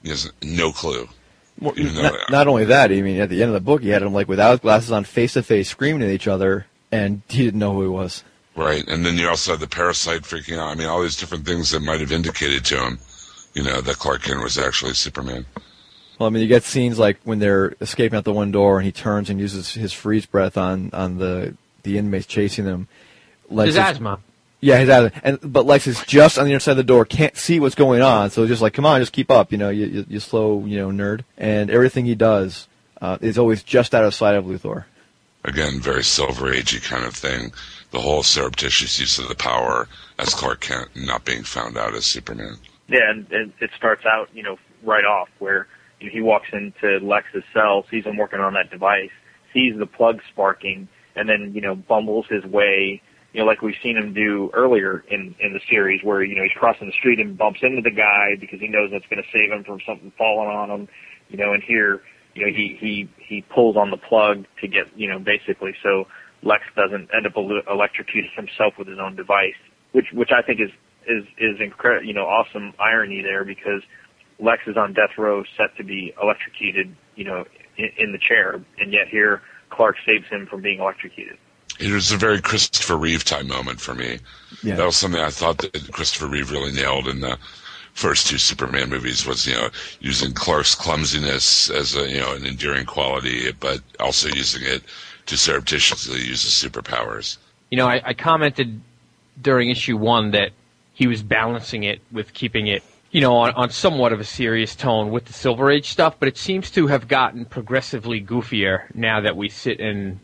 [0.03, 1.09] he has no clue.
[1.61, 4.03] Well, not, not only that, I mean, at the end of the book, he had
[4.03, 7.61] him like without glasses on, face to face, screaming at each other, and he didn't
[7.61, 8.25] know who he was.
[8.55, 10.69] Right, and then you also had the parasite freaking out.
[10.69, 12.99] I mean, all these different things that might have indicated to him,
[13.55, 15.45] you know, that Clark Kent was actually Superman.
[16.19, 18.87] Well, I mean, you get scenes like when they're escaping out the one door, and
[18.87, 21.55] he turns and uses his freeze breath on on the
[21.87, 22.89] the inmates chasing them.
[23.49, 24.19] Lex His is- asthma.
[24.61, 25.21] Yeah, his asthma.
[25.23, 27.75] And but Lex is just on the other side of the door, can't see what's
[27.75, 30.07] going on, so he's just like, come on, just keep up, you know, you you,
[30.09, 31.23] you slow, you know, nerd.
[31.39, 32.67] And everything he does
[33.01, 34.85] uh, is always just out of sight of Luthor.
[35.45, 37.53] Again, very Silver Agey kind of thing.
[37.93, 42.05] The whole surreptitious use of the power as Clark Kent not being found out as
[42.05, 42.57] Superman.
[42.89, 45.69] Yeah, and, and it starts out, you know, right off where
[46.01, 49.11] you know, he walks into Lex's cell, sees him working on that device,
[49.53, 53.01] sees the plug sparking, and then you know bumbles his way,
[53.33, 56.43] you know, like we've seen him do earlier in in the series, where you know
[56.43, 59.29] he's crossing the street and bumps into the guy because he knows that's going to
[59.33, 60.89] save him from something falling on him,
[61.29, 62.01] you know, and here,
[62.35, 65.75] you know, he he he pulls on the plug to get, you know, basically.
[65.83, 66.05] So
[66.43, 69.61] Lex doesn't end up electrocuting himself with his own device,
[69.93, 70.71] which which I think is
[71.07, 73.83] is is incredible, you know, awesome irony there because
[74.39, 77.45] Lex is on death row, set to be electrocuted, you know,
[77.77, 81.37] in, in the chair, and yet here Clark saves him from being electrocuted.
[81.79, 84.19] It was a very Christopher Reeve type moment for me.
[84.63, 84.77] Yeah.
[84.77, 87.39] That was something I thought that Christopher Reeve really nailed in the
[87.93, 89.69] first two Superman movies was, you know,
[90.01, 94.83] using Clark's clumsiness as a, you know, an endearing quality, but also using it
[95.27, 97.39] to surreptitiously use his superpowers.
[97.71, 98.81] You know, I, I commented
[99.41, 100.51] during issue one that
[100.93, 102.83] he was balancing it with keeping it,
[103.17, 106.29] you know, on, on somewhat of a serious tone with the Silver Age stuff, but
[106.29, 110.21] it seems to have gotten progressively goofier now that we sit and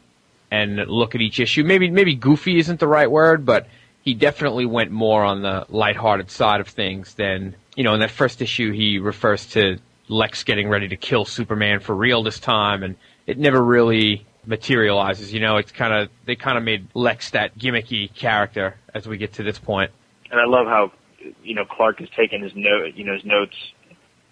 [0.50, 1.64] and look at each issue.
[1.64, 3.66] Maybe maybe goofy isn't the right word, but
[4.02, 7.94] he definitely went more on the lighthearted side of things than you know.
[7.94, 9.78] In that first issue, he refers to
[10.08, 15.32] Lex getting ready to kill Superman for real this time, and it never really materializes.
[15.32, 19.16] You know, it's kind of they kind of made Lex that gimmicky character as we
[19.16, 19.92] get to this point.
[20.30, 20.92] And I love how,
[21.42, 23.56] you know, Clark has taken his note, you know, his notes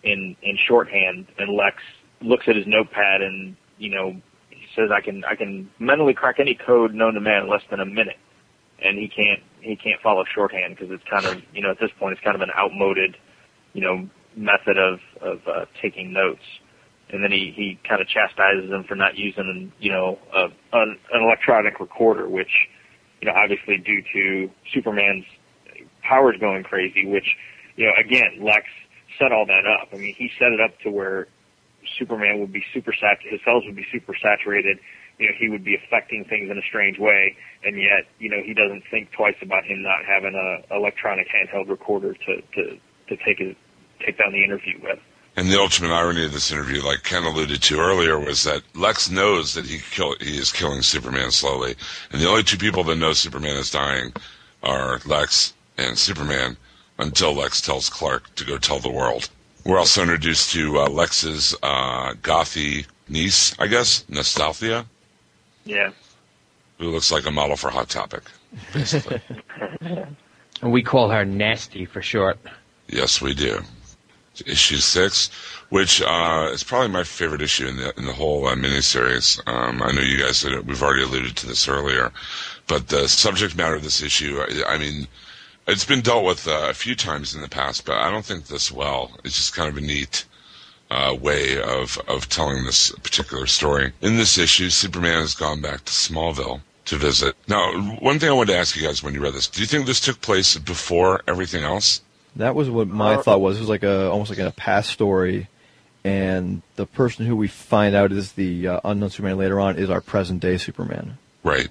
[0.03, 1.77] in in shorthand, and Lex
[2.23, 4.21] looks at his notepad and you know
[4.51, 7.63] he says, "I can I can mentally crack any code known to man in less
[7.71, 8.19] than a minute,"
[8.83, 11.91] and he can't he can't follow shorthand because it's kind of you know at this
[11.99, 13.17] point it's kind of an outmoded,
[13.73, 16.45] you know, method of of uh, taking notes.
[17.13, 20.99] And then he he kind of chastises him for not using you know a, an,
[21.13, 22.69] an electronic recorder, which
[23.21, 25.25] you know obviously due to Superman's
[26.11, 27.37] powers going crazy, which,
[27.77, 28.67] you know, again, Lex
[29.17, 29.89] set all that up.
[29.93, 31.29] I mean, he set it up to where
[31.99, 34.79] Superman would be super sat, his cells would be super saturated.
[35.19, 38.43] You know, he would be affecting things in a strange way, and yet, you know,
[38.43, 43.17] he doesn't think twice about him not having a electronic handheld recorder to to to
[43.25, 43.55] take his
[44.05, 44.99] take down the interview with.
[45.37, 49.11] And the ultimate irony of this interview, like Ken alluded to earlier, was that Lex
[49.11, 51.77] knows that he kill, he is killing Superman slowly,
[52.11, 54.13] and the only two people that know Superman is dying
[54.63, 56.57] are Lex and Superman.
[56.99, 59.31] Until Lex tells Clark to go tell the world.
[59.65, 64.85] We're also introduced to uh, Lex's uh, gothy niece, I guess, Nasthalthia,
[65.65, 65.93] Yeah.
[66.79, 68.23] who looks like a model for Hot Topic.
[68.75, 69.21] Basically.
[70.63, 72.39] And we call her Nasty for short.
[72.87, 73.63] yes, we do.
[74.47, 75.31] Issue six,
[75.71, 79.41] which uh, is probably my favorite issue in the in the whole uh, miniseries.
[79.49, 82.13] Um, I know you guys we've already alluded to this earlier,
[82.67, 85.09] but the subject matter of this issue, I, I mean,
[85.71, 88.47] it's been dealt with uh, a few times in the past, but I don't think
[88.47, 89.13] this well.
[89.25, 90.25] It's just kind of a neat
[90.91, 93.93] uh, way of of telling this particular story.
[94.03, 97.37] In this issue, Superman has gone back to Smallville to visit.
[97.47, 99.67] Now, one thing I wanted to ask you guys when you read this: Do you
[99.67, 102.03] think this took place before everything else?
[102.37, 103.57] That was what my Uh, thought was.
[103.57, 105.49] It was like a almost like a past story,
[106.05, 109.91] and the person who we find out is the uh, unknown Superman later on is
[109.91, 111.19] our present day Superman.
[111.43, 111.69] Right.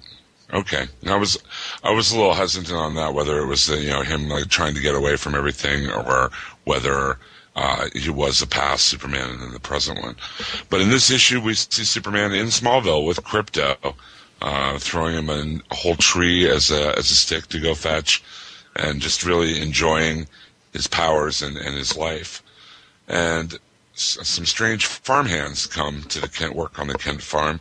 [0.52, 0.86] Okay.
[1.06, 1.38] I was
[1.84, 4.74] I was a little hesitant on that whether it was you know him like trying
[4.74, 6.30] to get away from everything or
[6.64, 7.18] whether
[7.56, 10.16] uh, he was the past Superman and then the present one.
[10.68, 13.94] But in this issue, we see Superman in Smallville with Krypto,
[14.40, 18.22] uh, throwing him in a whole tree as a as a stick to go fetch,
[18.76, 20.26] and just really enjoying
[20.72, 22.42] his powers and, and his life.
[23.08, 23.58] And
[23.94, 27.60] s- some strange farmhands come to the Kent work on the Kent farm.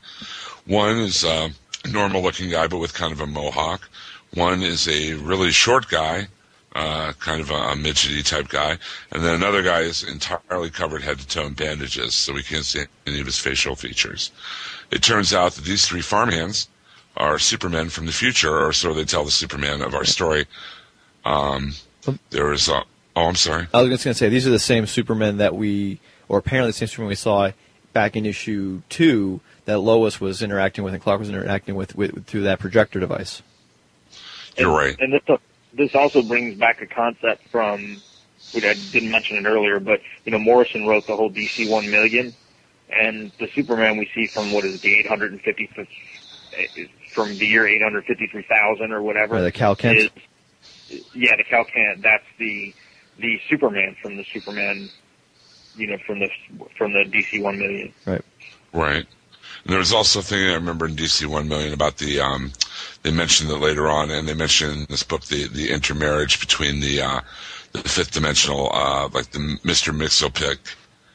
[0.66, 1.54] One is uh, a
[1.88, 3.90] normal looking guy, but with kind of a mohawk.
[4.34, 6.28] One is a really short guy,
[6.76, 8.78] uh, kind of a, a midgety type guy.
[9.12, 12.66] And then another guy is entirely covered head to toe in bandages, so we can't
[12.66, 14.32] see any of his facial features.
[14.92, 16.68] It turns out that these three farmhands
[17.18, 20.46] are Supermen from the future, or so they tell the Superman of our story.
[21.26, 21.74] Um,
[22.30, 22.84] there is a.
[23.16, 23.68] Oh, I'm sorry.
[23.74, 26.00] I was just going to say these are the same Supermen that we,
[26.30, 27.52] or apparently the same Superman we saw
[27.94, 32.26] back in issue two that Lois was interacting with and Clark was interacting with, with
[32.26, 33.42] through that projector device.
[34.58, 34.96] You're right.
[35.00, 35.40] And this
[35.74, 38.02] this also brings back a concept from,
[38.54, 41.90] which I didn't mention it earlier, but you know Morrison wrote the whole DC One
[41.90, 42.34] Million,
[42.90, 45.70] and the Superman we see from what is it, the 850
[47.12, 49.36] from the year 853,000 or whatever.
[49.36, 49.98] Right, the Kal Kent.
[49.98, 50.10] is-
[51.14, 52.02] yeah, the Kal Kent.
[52.02, 52.74] That's the
[53.20, 54.90] the Superman from the Superman,
[55.80, 56.30] you know, from the
[56.78, 57.94] from the DC One Million.
[58.06, 58.22] Right.
[58.74, 59.06] Right.
[59.64, 62.52] And there was also a thing I remember in DC One Million about the um,
[63.04, 66.80] they mentioned that later on, and they mentioned in this book the the intermarriage between
[66.80, 67.22] the uh,
[67.74, 70.58] the fifth dimensional, uh, like the Mister Mixelpick,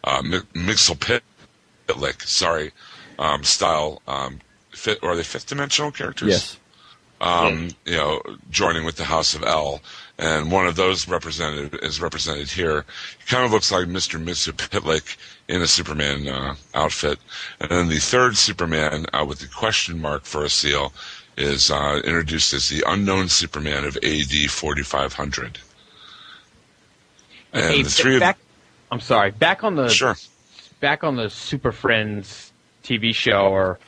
[0.04, 2.72] uh, Mi- Mixelpitlick, sorry,
[3.18, 4.40] um, style, um,
[4.70, 6.28] fit, or are they fifth dimensional characters?
[6.28, 6.58] Yes.
[7.20, 9.80] um, you know, joining with the House of El.
[10.16, 12.84] And one of those represented is represented here.
[13.18, 14.22] He kind of looks like Mr.
[14.22, 14.52] Mr.
[14.52, 15.16] Pitlick
[15.48, 17.18] in a Superman uh, outfit.
[17.60, 20.92] And then the third Superman uh, with the question mark for a seal
[21.36, 25.58] is uh, introduced as the unknown Superman of AD 4500.
[27.52, 28.42] And Hey, the three back, of
[28.92, 29.32] I'm sorry.
[29.32, 30.16] Back on the sure,
[30.80, 32.52] back on the Super Friends
[32.84, 33.78] TV show or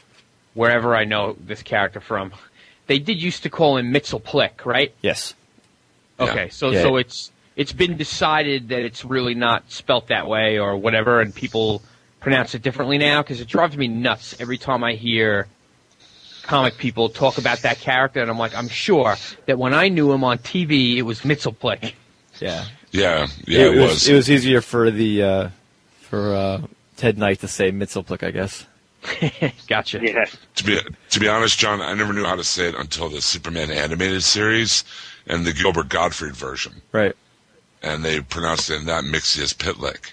[0.55, 2.33] wherever I know this character from,
[2.87, 4.93] they did used to call him Mitchell Plick, right?
[5.03, 5.35] Yes.
[6.19, 6.27] Yeah.
[6.27, 6.83] Okay, so Yeah.
[6.83, 11.35] so it's it's been decided that it's really not spelt that way or whatever, and
[11.35, 11.83] people
[12.21, 15.47] pronounce it differently now because it drives me nuts every time I hear
[16.43, 20.13] comic people talk about that character, and I'm like, I'm sure that when I knew
[20.13, 21.95] him on TV, it was Mitchell Plick.
[22.41, 22.65] Yeah.
[22.91, 24.09] yeah, yeah, it, was.
[24.09, 25.49] It was easier for the uh,
[26.01, 26.63] for uh,
[26.97, 28.67] Ted Knight to say Mitzelplick, I guess.
[29.69, 30.01] gotcha.
[30.03, 30.25] Yeah.
[30.57, 30.79] To be
[31.11, 34.23] to be honest, John, I never knew how to say it until the Superman animated
[34.23, 34.85] series
[35.27, 36.83] and the Gilbert Gottfried version.
[36.93, 37.15] Right.
[37.83, 40.13] and they pronounced it in that mixy as Pitlick.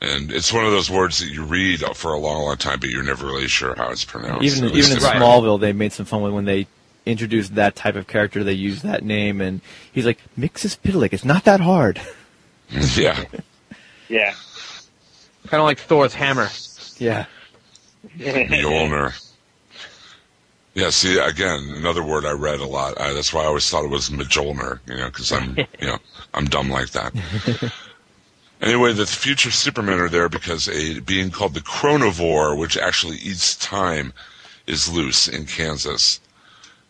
[0.00, 2.90] And it's one of those words that you read for a long, long time, but
[2.90, 4.44] you're never really sure how it's pronounced.
[4.44, 6.66] Even even in my- Smallville, they made some fun when when they
[7.06, 8.44] introduced that type of character.
[8.44, 9.60] They used that name, and
[9.92, 11.12] he's like Mixus Pitlick.
[11.14, 12.00] It's not that hard.
[12.96, 13.24] Yeah,
[14.08, 14.34] Yeah.
[15.46, 16.48] Kind of like Thor's hammer.
[16.98, 17.26] Yeah.
[18.18, 19.12] Mjolnir.
[20.76, 23.00] Yeah, see, again, another word I read a lot.
[23.00, 25.96] I, that's why I always thought it was Mjolnir, you know, because I'm, you know,
[26.34, 27.12] I'm dumb like that.
[28.62, 33.54] Anyway, the future Supermen are there because a being called the Chronovore, which actually eats
[33.54, 34.14] time,
[34.66, 36.20] is loose in Kansas.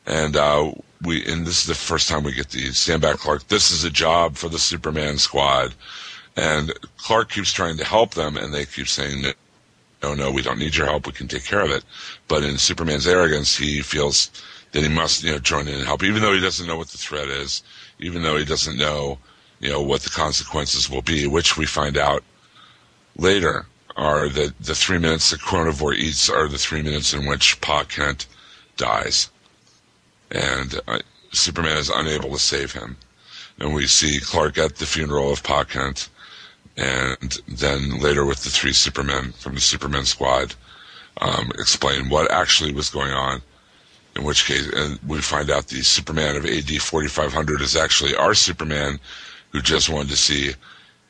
[0.07, 0.73] And uh,
[1.03, 3.49] we, and this is the first time we get the stand back Clark.
[3.49, 5.75] This is a job for the Superman squad,
[6.37, 9.35] and Clark keeps trying to help them, and they keep saying that,
[10.03, 11.07] no, no, we don't need your help.
[11.07, 11.85] We can take care of it.
[12.29, 14.31] But in Superman's arrogance, he feels
[14.73, 16.89] that he must, you know, join in and help, even though he doesn't know what
[16.89, 17.63] the threat is,
[17.99, 19.19] even though he doesn't know,
[19.61, 22.23] you know, what the consequences will be, which we find out
[23.17, 23.67] later
[23.97, 27.85] are that the three minutes that Chronovore eats are the three minutes in which Pa
[27.85, 28.27] Kent
[28.77, 29.31] dies.
[30.31, 30.99] And uh,
[31.33, 32.99] Superman is unable to save him.
[33.59, 36.11] And we see Clark at the funeral of Pa Kent
[36.77, 40.55] and then later with the three Supermen from the Superman squad,
[41.21, 43.41] um, explain what actually was going on.
[44.15, 48.33] In which case, and we find out the Superman of AD 4500 is actually our
[48.33, 48.99] Superman,
[49.53, 50.55] who just wanted to see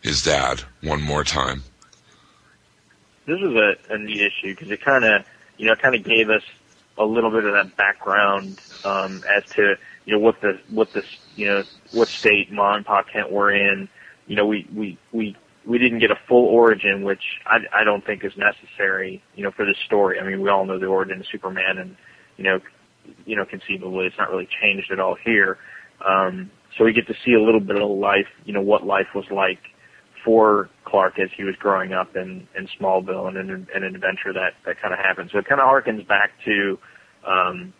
[0.02, 1.62] his dad one more time.
[3.26, 5.24] This is a, a neat issue because it kind of,
[5.56, 6.42] you know, kind of gave us
[6.98, 11.04] a little bit of that background um, as to you know what the what the
[11.34, 11.62] you know
[11.92, 13.88] what state Ma and Pa Kent were in.
[14.26, 15.36] You know, we we we
[15.66, 19.22] we didn't get a full origin, which I, I don't think is necessary.
[19.34, 20.20] You know, for this story.
[20.20, 21.96] I mean, we all know the origin of Superman, and
[22.36, 22.60] you know,
[23.24, 25.58] you know, conceivably it's not really changed at all here.
[26.06, 29.06] Um, so we get to see a little bit of life, you know, what life
[29.14, 29.60] was like
[30.24, 34.54] for Clark as he was growing up in, in Smallville and in an adventure that,
[34.66, 35.30] that kind of happened.
[35.32, 36.78] So it kind of harkens back to,
[37.26, 37.72] um,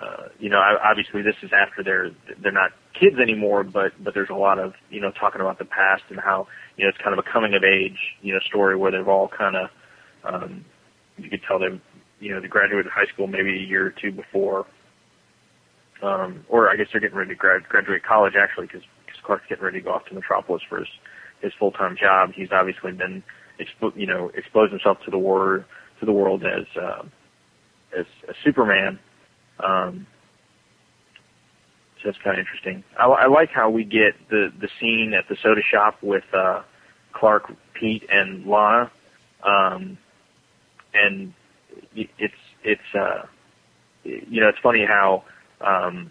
[0.00, 2.10] uh, you know, obviously this is after they're,
[2.42, 5.64] they're not kids anymore, but, but there's a lot of, you know, talking about the
[5.64, 8.76] past and how, you know, it's kind of a coming of age, you know, story
[8.76, 9.70] where they've all kind of,
[10.24, 10.64] um,
[11.16, 11.80] you could tell them,
[12.20, 14.66] you know, they graduated high school maybe a year or two before,
[16.02, 19.44] um, or I guess they're getting ready to grad, graduate college actually because because Clark's
[19.48, 20.88] getting ready to go off to Metropolis for his
[21.40, 22.30] his full time job.
[22.34, 23.22] He's obviously been,
[23.60, 25.64] expo- you know, exposed himself to the world
[26.00, 27.02] to the world as uh,
[27.98, 28.98] as a Superman.
[29.62, 30.06] Um,
[32.02, 32.84] so that's kind of interesting.
[32.98, 36.62] I, I like how we get the the scene at the soda shop with uh,
[37.14, 38.90] Clark, Pete, and Lana,
[39.42, 39.98] um,
[40.94, 41.32] and
[41.94, 42.34] it's
[42.64, 43.22] it's uh,
[44.04, 45.24] you know it's funny how
[45.60, 46.10] um,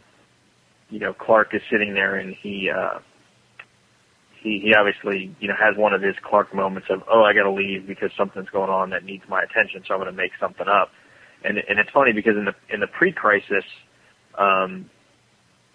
[0.90, 3.00] you know Clark is sitting there and he uh,
[4.42, 7.44] he he obviously you know has one of his Clark moments of oh I got
[7.44, 10.32] to leave because something's going on that needs my attention so I'm going to make
[10.40, 10.90] something up
[11.46, 13.64] and and it's funny because in the in the pre-crisis
[14.38, 14.90] um,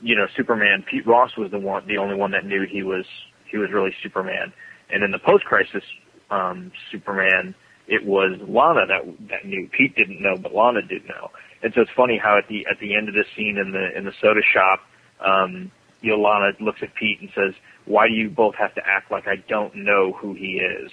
[0.00, 3.04] you know Superman Pete Ross was the one the only one that knew he was
[3.50, 4.52] he was really Superman.
[4.92, 5.84] And in the post-crisis
[6.30, 7.54] um, Superman
[7.86, 9.68] it was Lana that that knew.
[9.68, 11.30] Pete didn't know but Lana did know.
[11.62, 13.96] And so it's funny how at the at the end of the scene in the
[13.96, 14.80] in the soda shop
[15.24, 15.70] um,
[16.02, 17.54] Yolana looks at Pete and says,
[17.84, 20.90] "Why do you both have to act like I don't know who he is?"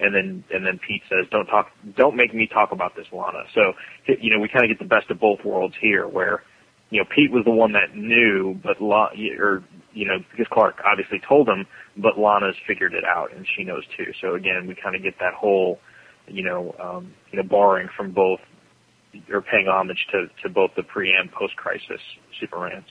[0.00, 3.44] And then and then Pete says, "Don't talk, don't make me talk about this, Lana."
[3.54, 3.74] So
[4.06, 6.42] you know we kind of get the best of both worlds here, where
[6.90, 10.82] you know Pete was the one that knew, but La, or you know because Clark
[10.84, 11.66] obviously told him,
[11.96, 14.12] but Lana's figured it out and she knows too.
[14.20, 15.78] So again, we kind of get that whole
[16.26, 18.40] you know um, you know borrowing from both
[19.30, 22.00] or paying homage to to both the pre and post crisis
[22.42, 22.84] Supermans.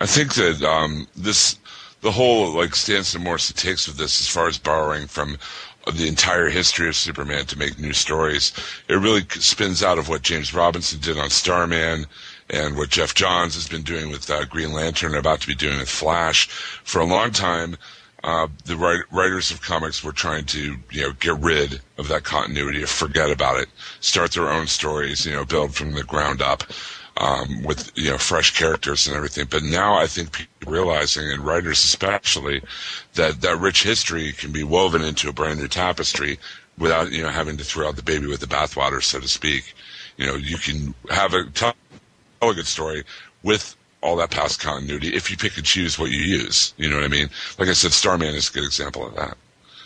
[0.00, 1.58] I think that um, this,
[2.00, 5.38] the whole like stance that Morrison takes with this, as far as borrowing from
[5.94, 8.52] the entire history of Superman to make new stories,
[8.88, 12.06] it really spins out of what James Robinson did on Starman
[12.50, 15.54] and what Geoff Johns has been doing with uh, Green Lantern, and about to be
[15.54, 16.48] doing with Flash.
[16.84, 17.76] For a long time,
[18.24, 22.24] uh, the write- writers of comics were trying to, you know, get rid of that
[22.24, 23.68] continuity, forget about it,
[24.00, 26.64] start their own stories, you know, build from the ground up
[27.20, 29.46] um, with you know fresh characters and everything.
[29.48, 32.62] But now I think people realizing, and writers especially,
[33.14, 36.38] that that rich history can be woven into a brand new tapestry
[36.78, 39.74] without you know having to throw out the baby with the bathwater, so to speak.
[40.16, 41.74] You know, you can have a tell
[42.42, 43.04] a good story
[43.42, 46.72] with all that past continuity if you pick and choose what you use.
[46.78, 47.28] You know what I mean?
[47.58, 49.36] Like I said, Starman is a good example of that.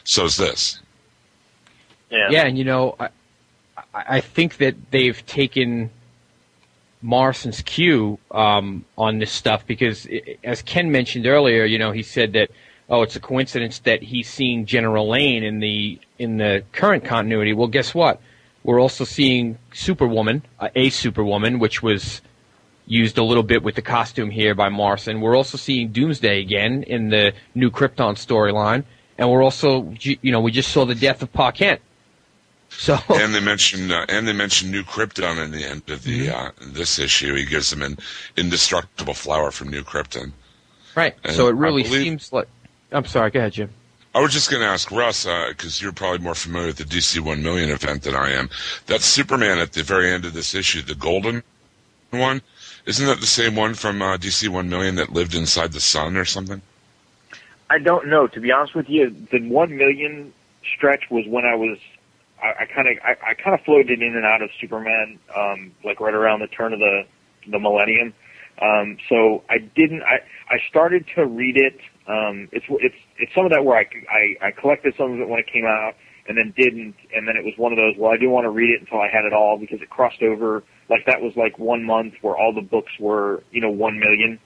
[0.04, 0.78] So is this.
[2.10, 2.28] Yeah.
[2.30, 3.08] Yeah, and you know, I,
[3.92, 5.90] I think that they've taken
[7.04, 10.08] Morrison's cue um, on this stuff because,
[10.42, 12.50] as Ken mentioned earlier, you know, he said that
[12.88, 17.52] oh, it's a coincidence that he's seeing General Lane in the in the current continuity.
[17.52, 18.20] Well, guess what?
[18.62, 22.22] We're also seeing Superwoman, uh, a Superwoman, which was
[22.86, 25.20] used a little bit with the costume here by Morrison.
[25.20, 28.84] We're also seeing Doomsday again in the new Krypton storyline,
[29.18, 31.80] and we're also, you know, we just saw the death of Pa Kent
[32.70, 36.28] so and they mention uh, and they mention New Krypton in the end of the
[36.28, 36.66] mm-hmm.
[36.66, 37.34] uh, this issue.
[37.34, 37.98] He gives them an
[38.36, 40.32] indestructible flower from New Krypton.
[40.94, 41.14] Right.
[41.24, 42.48] And so it really believe, seems like.
[42.92, 43.30] I'm sorry.
[43.30, 43.70] Go ahead, Jim.
[44.14, 46.84] I was just going to ask Russ because uh, you're probably more familiar with the
[46.84, 48.48] DC One Million event than I am.
[48.86, 51.42] That Superman at the very end of this issue, the golden
[52.12, 52.40] one,
[52.86, 56.16] isn't that the same one from uh, DC One Million that lived inside the sun
[56.16, 56.62] or something?
[57.68, 58.28] I don't know.
[58.28, 60.32] To be honest with you, the One Million
[60.76, 61.78] stretch was when I was
[62.48, 66.00] I kind of I, I kind of floated in and out of Superman, um, like
[66.00, 67.02] right around the turn of the
[67.50, 68.14] the millennium.
[68.62, 70.02] Um, so I didn't.
[70.02, 70.18] I
[70.52, 71.78] I started to read it.
[72.08, 75.28] Um, it's it's it's some of that where I, I I collected some of it
[75.28, 75.94] when it came out,
[76.28, 77.94] and then didn't, and then it was one of those.
[77.98, 80.22] Well, I didn't want to read it until I had it all because it crossed
[80.22, 80.62] over.
[80.88, 84.38] Like that was like one month where all the books were you know one million.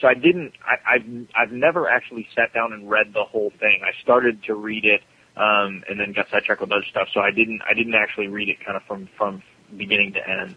[0.00, 0.52] so I didn't.
[0.64, 3.80] I, I've I've never actually sat down and read the whole thing.
[3.84, 5.00] I started to read it,
[5.36, 7.08] um, and then got sidetracked with other stuff.
[7.12, 9.42] So I didn't I didn't actually read it kind of from from
[9.76, 10.56] beginning to end.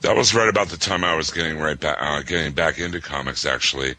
[0.00, 3.00] That was right about the time I was getting right back, uh, getting back into
[3.00, 3.94] comics actually,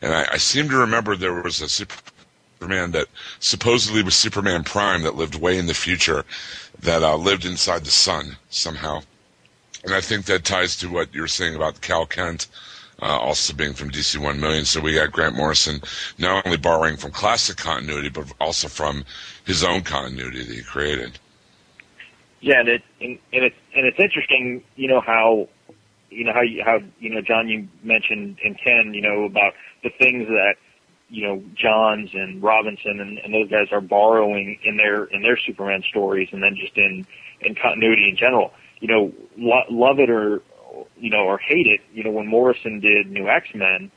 [0.00, 3.08] and I, I seem to remember there was a Superman that
[3.40, 6.24] supposedly was Superman Prime that lived way in the future,
[6.80, 9.00] that uh, lived inside the sun somehow,
[9.82, 12.46] and I think that ties to what you're saying about Kal Kent.
[13.00, 14.64] Uh, also being from DC 1 Million.
[14.64, 15.80] So we got Grant Morrison
[16.18, 19.04] not only borrowing from classic continuity, but also from
[19.44, 21.16] his own continuity that he created.
[22.40, 25.48] Yeah, and it and, and it's and it's interesting, you know how,
[26.10, 29.54] you know how you, how you know John you mentioned in Ken, you know about
[29.82, 30.54] the things that
[31.08, 35.36] you know Johns and Robinson and, and those guys are borrowing in their in their
[35.36, 37.06] Superman stories, and then just in
[37.40, 38.52] in continuity in general.
[38.80, 40.40] You know, lo- love it or
[40.98, 41.80] you know or hate it.
[41.92, 43.90] You know, when Morrison did New X Men,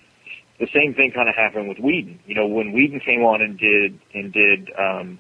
[0.60, 2.20] the same thing kind of happened with Whedon.
[2.26, 5.20] You know, when Whedon came on and did and did um,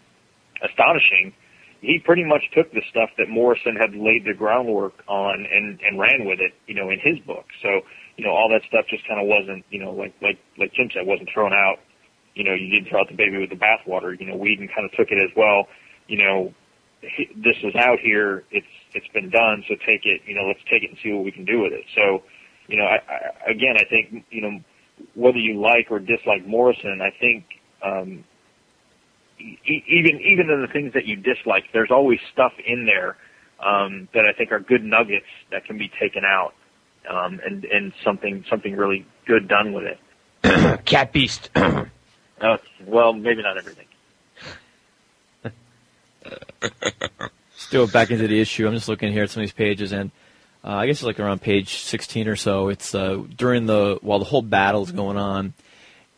[0.63, 1.33] Astonishing
[1.81, 5.99] he pretty much took the stuff that Morrison had laid the groundwork on and and
[5.99, 7.45] ran with it, you know, in his book.
[7.61, 7.81] So,
[8.17, 10.89] you know, all that stuff just kind of wasn't, you know, like like like Jim
[10.93, 11.79] said, wasn't thrown out.
[12.35, 14.17] You know, you didn't throw out the baby with the bathwater.
[14.17, 15.67] You know, Whedon kind of took it as well.
[16.07, 16.53] You know,
[17.01, 18.43] this is out here.
[18.51, 19.63] It's it's been done.
[19.67, 20.21] So take it.
[20.25, 21.85] You know, let's take it and see what we can do with it.
[21.95, 22.23] So,
[22.67, 24.59] you know, I, I, again, I think you know
[25.15, 27.45] whether you like or dislike Morrison, I think
[27.83, 28.23] um,
[29.39, 33.17] even even in the things that you dislike, there's always stuff in there
[33.59, 36.53] um, that I think are good nuggets that can be taken out,
[37.09, 39.99] um, and and something something really good done with it.
[40.85, 41.49] Cat Beast.
[41.55, 41.87] oh,
[42.85, 43.87] well, maybe not everything.
[47.71, 48.67] Still back into the issue.
[48.67, 50.11] I'm just looking here at some of these pages, and
[50.63, 52.69] uh, I guess it's like around page 16 or so.
[52.69, 55.53] It's uh, during the while the whole battle's going on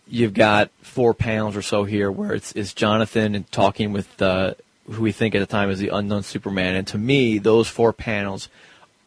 [0.08, 4.54] you've got four panels or so here where it's, it's Jonathan talking with uh,
[4.90, 6.76] who we think at the time is the unknown Superman.
[6.76, 8.50] And to me, those four panels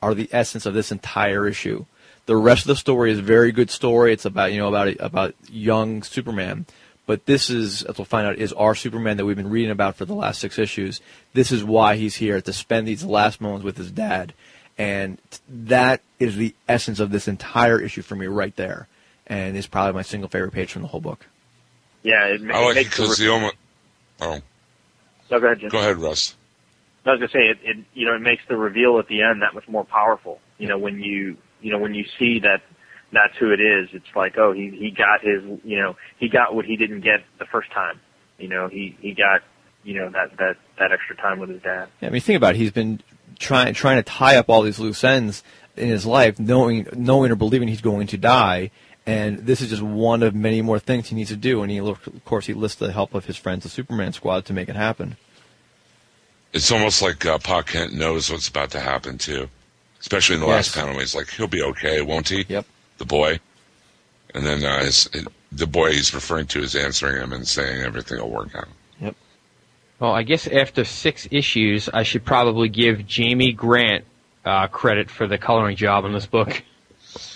[0.03, 1.85] are the essence of this entire issue.
[2.27, 4.13] The rest of the story is a very good story.
[4.13, 6.67] It's about you know about about young Superman,
[7.07, 9.97] but this is as we'll find out is our Superman that we've been reading about
[9.97, 11.01] for the last six issues.
[11.33, 14.35] This is why he's here to spend these last moments with his dad,
[14.77, 18.89] and that is the essence of this entire issue for me right there
[19.27, 21.27] and is probably my single favorite page from the whole book.
[22.03, 23.57] Yeah, it, I like it it because the almost.
[24.21, 24.41] Oh.
[25.31, 25.71] No, go ahead, Jim.
[25.71, 26.37] Go ahead, Russ.
[27.05, 27.77] I was gonna say it, it.
[27.95, 30.41] You know, it makes the reveal at the end that much more powerful.
[30.59, 32.63] You know, when you you know when you see that
[33.13, 35.43] that's who it is, it's like, oh, he he got his.
[35.65, 38.01] You know, he got what he didn't get the first time.
[38.39, 39.43] You know, he he got
[39.85, 41.89] you know that that that extra time with his dad.
[42.01, 42.59] Yeah, I mean, think about it.
[42.59, 43.01] He's been
[43.39, 45.43] trying trying to tie up all these loose ends
[45.77, 48.71] in his life, knowing knowing or believing he's going to die,
[49.07, 51.63] and this is just one of many more things he needs to do.
[51.63, 54.53] And he, of course, he lists the help of his friends, the Superman Squad, to
[54.53, 55.17] make it happen.
[56.53, 59.49] It's almost like uh, Pa Kent knows what's about to happen too,
[60.01, 60.75] especially in the Yes.
[60.75, 60.99] last panel.
[60.99, 62.65] He's like, "He'll be okay, won't he?" Yep.
[62.99, 63.41] The boy,
[64.35, 65.09] and then uh, his,
[65.53, 68.69] the boy he's referring to is answering him and saying everything will work out.
[69.01, 69.17] Yep.
[70.01, 74.05] Well, I guess after six issues, I should probably give Jamie Grant
[74.45, 76.63] uh, credit for the coloring job on this book.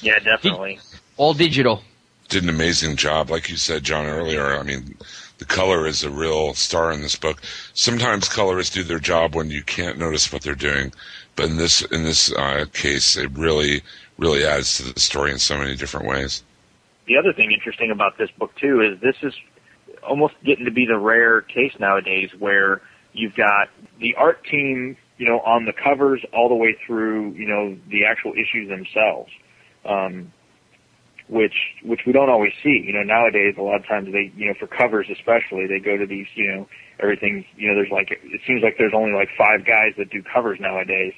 [0.00, 0.78] Yeah, definitely.
[1.16, 1.82] All digital.
[2.28, 4.58] Did an amazing job, like you said, John earlier.
[4.58, 4.96] I mean,
[5.38, 7.40] the color is a real star in this book.
[7.74, 10.92] Sometimes colorists do their job when you can't notice what they're doing,
[11.34, 13.82] but in this in this uh, case, it really
[14.20, 16.44] really adds to the story in so many different ways.
[17.06, 19.34] the other thing interesting about this book too is this is
[20.06, 22.80] almost getting to be the rare case nowadays where
[23.12, 23.68] you've got
[23.98, 28.04] the art team, you know, on the covers all the way through, you know, the
[28.04, 29.30] actual issues themselves.
[29.84, 30.32] Um,
[31.28, 31.54] which
[31.84, 32.82] which we don't always see.
[32.84, 35.96] You know, nowadays a lot of times they, you know, for covers especially, they go
[35.96, 36.68] to these, you know,
[36.98, 40.22] everything's, you know, there's like it seems like there's only like five guys that do
[40.22, 41.12] covers nowadays.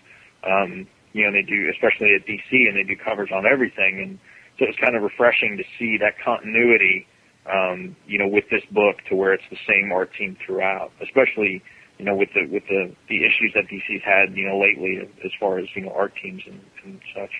[0.44, 4.18] Um, you know, they do especially at DC and they do covers on everything and
[4.58, 7.06] so it's kind of refreshing to see that continuity
[7.50, 11.62] um, you know, with this book to where it's the same art team throughout, especially,
[11.98, 15.32] you know, with the with the the issues that DC's had, you know, lately as
[15.40, 17.30] far as you know art teams and, and such.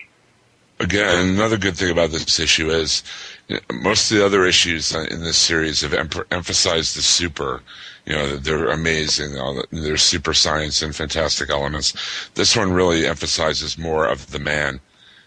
[0.79, 3.03] Again, another good thing about this issue is
[3.47, 7.01] you know, most of the other issues uh, in this series have em- emphasized the
[7.01, 7.61] super.
[8.05, 9.37] You know, they're amazing.
[9.37, 11.93] All the, there's super science and fantastic elements.
[12.33, 14.79] This one really emphasizes more of the man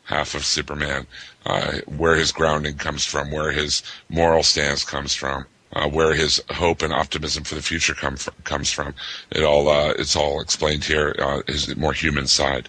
[0.04, 1.06] half of Superman,
[1.46, 5.46] uh, where his grounding comes from, where his moral stance comes from.
[5.72, 8.94] Uh, where his hope and optimism for the future come fr- comes from,
[9.30, 11.14] it all uh, it's all explained here.
[11.18, 12.68] Uh, his more human side.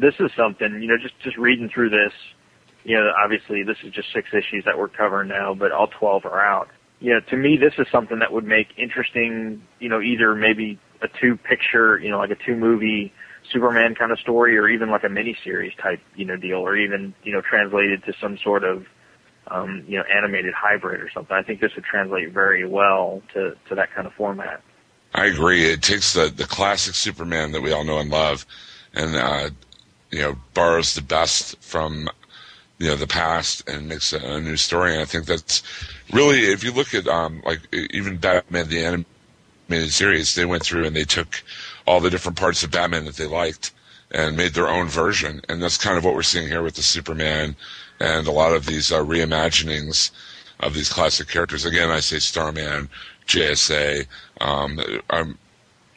[0.00, 2.12] This is something, you know, just just reading through this,
[2.84, 6.24] you know, obviously this is just six issues that we're covering now, but all 12
[6.26, 6.68] are out.
[7.00, 11.08] Yeah, to me, this is something that would make interesting, you know, either maybe a
[11.08, 13.12] two picture, you know, like a two movie
[13.50, 17.14] Superman kind of story or even like a miniseries type, you know, deal or even,
[17.22, 18.86] you know, translated to some sort of,
[19.48, 21.36] um, you know, animated hybrid or something.
[21.36, 24.62] I think this would translate very well to, to that kind of format.
[25.14, 25.64] I agree.
[25.64, 28.46] It takes the, the classic Superman that we all know and love
[28.94, 29.50] and, uh,
[30.14, 32.08] you know, borrows the best from,
[32.78, 34.92] you know, the past and makes a, a new story.
[34.92, 35.62] And I think that's
[36.12, 40.84] really, if you look at, um, like even Batman, the animated series, they went through
[40.84, 41.42] and they took
[41.86, 43.72] all the different parts of Batman that they liked
[44.12, 45.40] and made their own version.
[45.48, 47.56] And that's kind of what we're seeing here with the Superman
[48.00, 50.10] and a lot of these uh, reimaginings
[50.60, 51.64] of these classic characters.
[51.64, 52.88] Again, I say Starman,
[53.26, 54.06] JSA.
[54.40, 54.80] Um,
[55.10, 55.38] I'm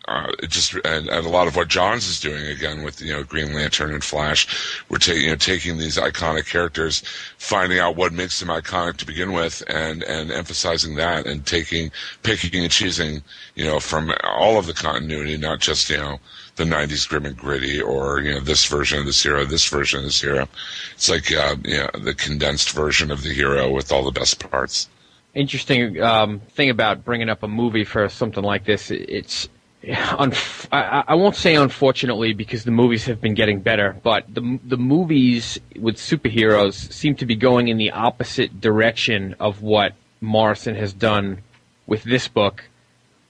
[0.08, 3.24] uh, just and, and a lot of what Johns is doing again with you know
[3.24, 7.04] Green Lantern and Flash, we're taking you know taking these iconic characters,
[7.38, 11.92] finding out what makes them iconic to begin with, and and emphasizing that, and taking
[12.24, 13.22] picking and choosing
[13.56, 16.20] you know from all of the continuity, not just you know
[16.56, 20.00] the '90s grim and gritty or you know this version of this hero, this version
[20.00, 20.48] of this hero.
[20.94, 24.40] It's like uh, you know the condensed version of the hero with all the best
[24.50, 24.88] parts
[25.34, 28.90] interesting um, thing about bringing up a movie for something like this.
[28.90, 29.48] It's
[29.84, 34.60] Unf- I, I won't say unfortunately because the movies have been getting better, but the
[34.64, 40.76] the movies with superheroes seem to be going in the opposite direction of what Morrison
[40.76, 41.44] has done
[41.86, 42.66] with this book.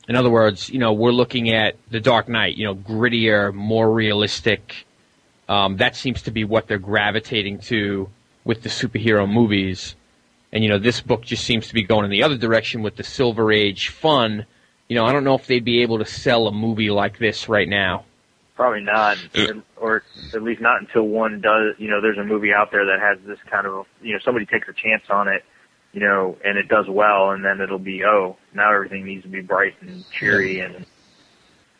[0.07, 3.91] In other words, you know, we're looking at The Dark Knight, you know, grittier, more
[3.91, 4.86] realistic.
[5.49, 8.10] Um, that seems to be what they're gravitating to
[8.45, 9.95] with the superhero movies.
[10.53, 12.95] And, you know, this book just seems to be going in the other direction with
[12.95, 14.45] the Silver Age fun
[14.88, 17.49] you know, I don't know if they'd be able to sell a movie like this
[17.49, 18.05] right now.
[18.55, 20.03] Probably not, uh, or
[20.34, 21.76] at least not until one does.
[21.77, 24.47] You know, there's a movie out there that has this kind of, you know, somebody
[24.47, 25.45] takes a chance on it,
[25.93, 29.30] you know, and it does well, and then it'll be, oh, now everything needs to
[29.30, 30.85] be bright and cheery and.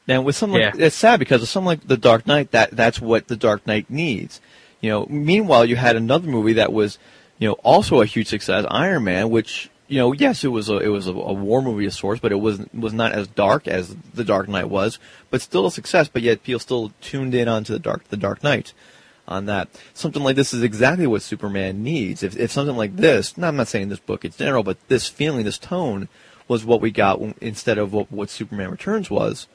[0.08, 3.02] Now, with something like, it's sad because with something like The Dark Knight, that that's
[3.02, 4.40] what The Dark Knight needs.
[4.80, 7.00] You know, meanwhile, you had another movie that was,
[7.40, 10.78] you know, also a huge success, Iron Man, which you know, yes, it was a
[10.78, 13.68] it was a, a, war movie of sorts, but it was was not as dark
[13.68, 15.00] as The Dark Knight was,
[15.30, 16.08] but still a success.
[16.08, 18.74] But yet people still tuned in onto the Dark the Dark Knight.
[19.30, 22.24] On that, something like this is exactly what Superman needs.
[22.24, 25.10] If if something like this, no, I'm not saying this book in general, but this
[25.10, 26.08] feeling, this tone,
[26.48, 29.48] was what we got instead of what what Superman Returns was.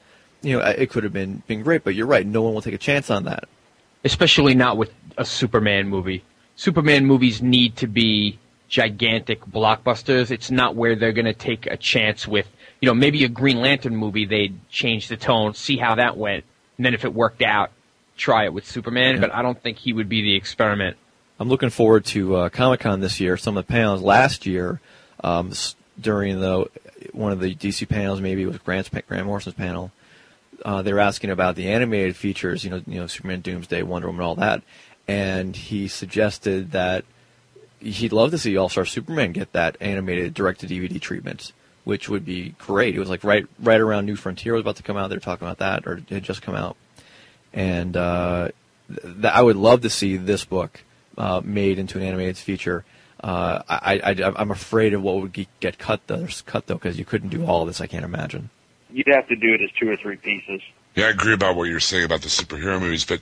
[0.43, 2.25] You know, it could have been been great, but you're right.
[2.25, 3.45] No one will take a chance on that.
[4.03, 6.23] Especially not with a Superman movie.
[6.55, 8.37] Superman movies need to be
[8.73, 10.31] gigantic blockbusters.
[10.31, 12.47] It's not where they're going to take a chance with,
[12.81, 14.25] you know, maybe a Green Lantern movie.
[14.25, 16.43] They'd change the tone, see how that went,
[16.77, 17.69] and then if it worked out,
[18.17, 19.15] try it with Superman.
[19.15, 19.21] Yeah.
[19.21, 20.97] But I don't think he would be the experiment.
[21.39, 23.37] I'm looking forward to uh, Comic Con this year.
[23.37, 24.81] Some of the panels last year,
[25.23, 25.51] um,
[26.01, 26.65] during the
[27.11, 29.91] one of the DC panels, maybe it was Grant's Grant Morrison's panel.
[30.65, 34.07] Uh, they were asking about the animated features, you know, you know, Superman, Doomsday, Wonder
[34.07, 34.63] Woman, all that,
[35.07, 37.05] and he suggested that
[37.83, 41.51] he'd love to see All Star Superman get that animated direct to DVD treatment,
[41.83, 42.95] which would be great.
[42.95, 45.09] It was like right right around New Frontier was about to come out.
[45.09, 46.77] They're talking about that, or it had just come out,
[47.53, 48.49] and uh,
[48.89, 50.83] th- I would love to see this book
[51.17, 52.85] uh, made into an animated feature.
[53.23, 57.05] Uh, I, I, I'm afraid of what would get cut though, cut though, because you
[57.05, 57.79] couldn't do all of this.
[57.79, 58.49] I can't imagine.
[58.91, 60.61] You'd have to do it as two or three pieces.
[60.95, 63.19] Yeah, I agree about what you're saying about the superhero movies, but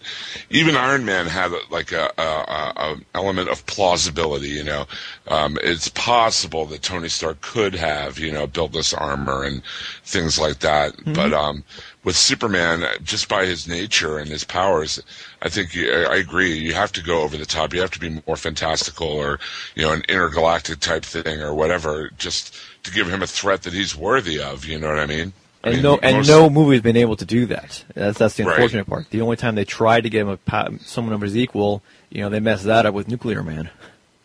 [0.49, 4.49] even Iron Man had like a, a, a element of plausibility.
[4.49, 4.85] You know,
[5.30, 9.61] um, it's possible that Tony Stark could have, you know, built this armor and
[10.03, 10.98] things like that.
[10.98, 11.14] Mm-hmm.
[11.14, 11.64] But um,
[12.03, 15.02] with Superman, just by his nature and his powers,
[15.41, 16.53] I think I agree.
[16.53, 17.73] You have to go over the top.
[17.73, 19.39] You have to be more fantastical, or
[19.76, 22.53] you know, an intergalactic type thing, or whatever, just
[22.84, 24.65] to give him a threat that he's worthy of.
[24.65, 25.31] You know what I mean?
[25.64, 27.84] And mean, no, and most- no movie's been able to do that.
[27.94, 28.54] That's that's the Right.
[28.56, 29.10] unfortunate part.
[29.12, 32.30] The only time they tried to get him a someone of his equal, you know,
[32.30, 33.70] they messed that up with Nuclear Man.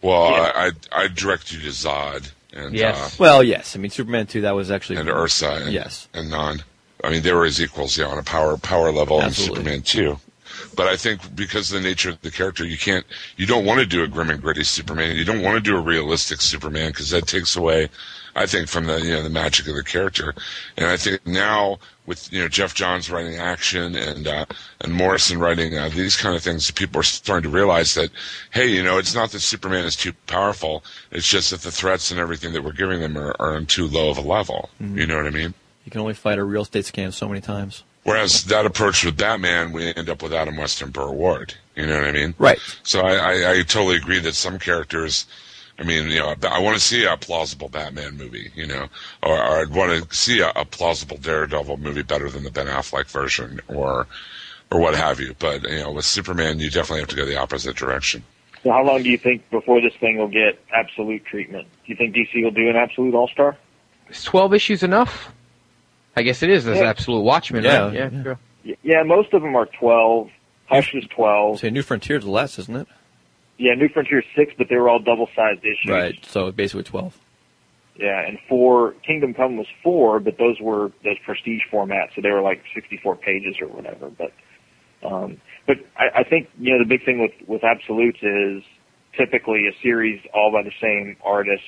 [0.02, 2.96] Well, I, I I direct you to Zod and Yes.
[2.96, 3.76] uh, Well, yes.
[3.76, 4.40] I mean, Superman two.
[4.42, 6.08] That was actually and Ursa and, Yes.
[6.14, 6.62] and Non.
[7.04, 9.58] I mean, they were his equals, yeah, on a power power level Absolutely.
[9.74, 10.20] in Superman too.
[10.74, 13.04] But I think because of the nature of the character, you can't,
[13.36, 15.16] you don't want to do a grim and gritty Superman.
[15.16, 17.88] You don't want to do a realistic Superman because that takes away,
[18.34, 20.34] I think, from the you know the magic of the character.
[20.76, 24.46] And I think now with you know Geoff Johns writing action and uh,
[24.80, 28.10] and Morrison writing uh, these kind of things, people are starting to realize that,
[28.52, 30.84] hey, you know, it's not that Superman is too powerful.
[31.10, 33.86] It's just that the threats and everything that we're giving them are, are on too
[33.86, 34.70] low of a level.
[34.82, 34.98] Mhm.
[34.98, 35.54] You know what I mean?
[35.84, 37.84] You can only fight a real estate scam so many times.
[38.06, 41.54] Whereas that approach with Batman, we end up with Adam West and Burt Ward.
[41.74, 42.34] You know what I mean?
[42.38, 42.60] Right.
[42.84, 45.26] So I, I, I totally agree that some characters.
[45.76, 48.86] I mean, you know, I want to see a plausible Batman movie, you know,
[49.24, 52.66] or, or I'd want to see a, a plausible Daredevil movie better than the Ben
[52.66, 54.06] Affleck version, or
[54.70, 55.34] or what have you.
[55.40, 58.22] But you know, with Superman, you definitely have to go the opposite direction.
[58.62, 61.66] So how long do you think before this thing will get absolute treatment?
[61.84, 63.56] Do you think DC will do an absolute All Star?
[64.08, 65.32] Is 12 issues enough?
[66.16, 66.64] I guess it is.
[66.64, 66.88] There's Yeah.
[66.88, 67.94] Absolute Watchmen, Yeah, right?
[67.94, 68.22] Yeah, yeah.
[68.22, 68.38] sure.
[68.82, 70.28] Yeah, most of them are twelve.
[70.66, 71.60] Hush is twelve.
[71.60, 72.88] Say New Frontier's less, isn't it?
[73.58, 75.88] Yeah, New Frontier six, but they were all double sized issues.
[75.88, 76.18] Right.
[76.26, 77.18] So basically twelve.
[77.98, 82.30] Yeah, and four Kingdom Come was four, but those were those prestige formats, so they
[82.30, 84.10] were like sixty four pages or whatever.
[84.10, 84.32] But
[85.06, 88.62] um but I, I think, you know, the big thing with, with absolutes is
[89.16, 91.62] typically a series all by the same artist,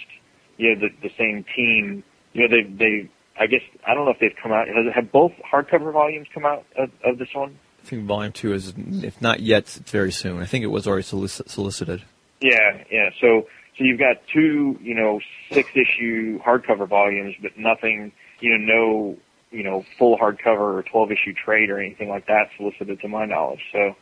[0.57, 2.03] you know, the the same team.
[2.35, 5.12] You know, they they I guess I don't know if they've come out has have
[5.12, 7.59] both hardcover volumes come out of, of this one?
[7.82, 10.43] I think Volume Two is, if not yet, it's very soon.
[10.43, 12.02] I think it was already solic- solicited.
[12.40, 13.10] Yeah, yeah.
[13.20, 13.47] So
[13.77, 15.20] so you've got two, you know,
[15.52, 19.16] six issue hardcover volumes, but nothing, you know, no,
[19.51, 23.24] you know, full hardcover or twelve issue trade or anything like that solicited to my
[23.24, 23.62] knowledge.
[23.73, 23.94] So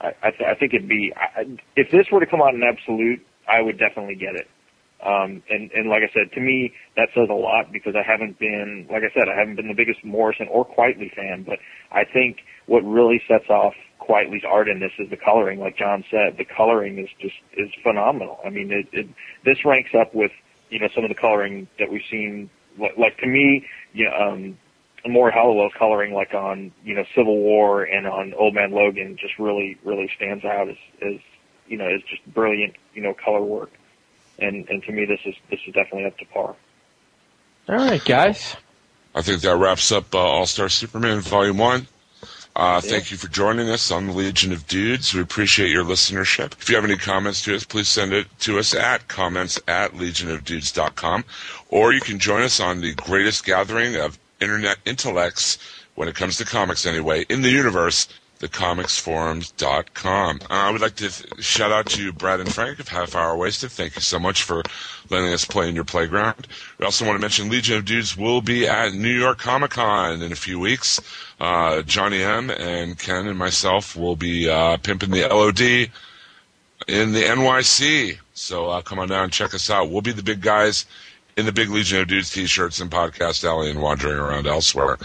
[0.00, 2.54] I I, th- I think it'd be I, I- if this were to come out
[2.54, 4.48] in absolute, I would definitely get it.
[5.04, 8.38] Um, and and like I said, to me that says a lot because I haven't
[8.38, 11.58] been, like I said, I haven't been the biggest Morrison or Quitely fan, but
[11.90, 15.58] I think what really sets off Quitely's art in this is the coloring.
[15.58, 18.38] Like John said, the coloring is just is phenomenal.
[18.44, 19.06] I mean, it, it
[19.44, 20.32] this ranks up with
[20.70, 22.50] you know some of the coloring that we've seen.
[22.78, 24.58] Like, like to me, you know, um,
[25.06, 29.38] Morry Hollowell coloring like on you know Civil War and on Old Man Logan just
[29.38, 31.20] really really stands out as as
[31.66, 33.70] you know as just brilliant you know color work.
[34.40, 36.56] And and to me, this is this is definitely up to par.
[37.68, 38.56] All right, guys.
[39.14, 41.86] I think that wraps up uh, All Star Superman Volume 1.
[42.56, 45.14] Uh, Thank you for joining us on the Legion of Dudes.
[45.14, 46.52] We appreciate your listenership.
[46.60, 49.92] If you have any comments to us, please send it to us at comments at
[49.92, 51.24] legionofdudes.com.
[51.68, 55.58] Or you can join us on the greatest gathering of internet intellects,
[55.94, 58.08] when it comes to comics anyway, in the universe,
[58.40, 60.40] thecomicsforums.com.
[60.42, 63.36] Uh, I would like to th- shout out to Brad and Frank of Half Hour
[63.36, 63.70] Wasted.
[63.70, 64.62] Thank you so much for
[65.10, 66.46] letting us play in your playground.
[66.78, 70.22] We also want to mention Legion of Dudes will be at New York Comic Con
[70.22, 71.00] in a few weeks.
[71.38, 75.90] Uh, Johnny M and Ken and myself will be uh, pimping the LOD
[76.88, 78.18] in the NYC.
[78.32, 79.90] So uh, come on down and check us out.
[79.90, 80.86] We'll be the big guys
[81.40, 84.98] in the big Legion of Dudes t-shirts and podcast alley and wandering around elsewhere.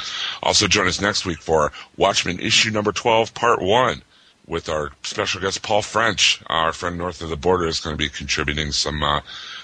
[0.44, 4.04] Also join us next week for Watchmen issue number 12, part one
[4.48, 6.42] with our special guest Paul French.
[6.48, 9.22] Our friend north of the border is going to be contributing some uh,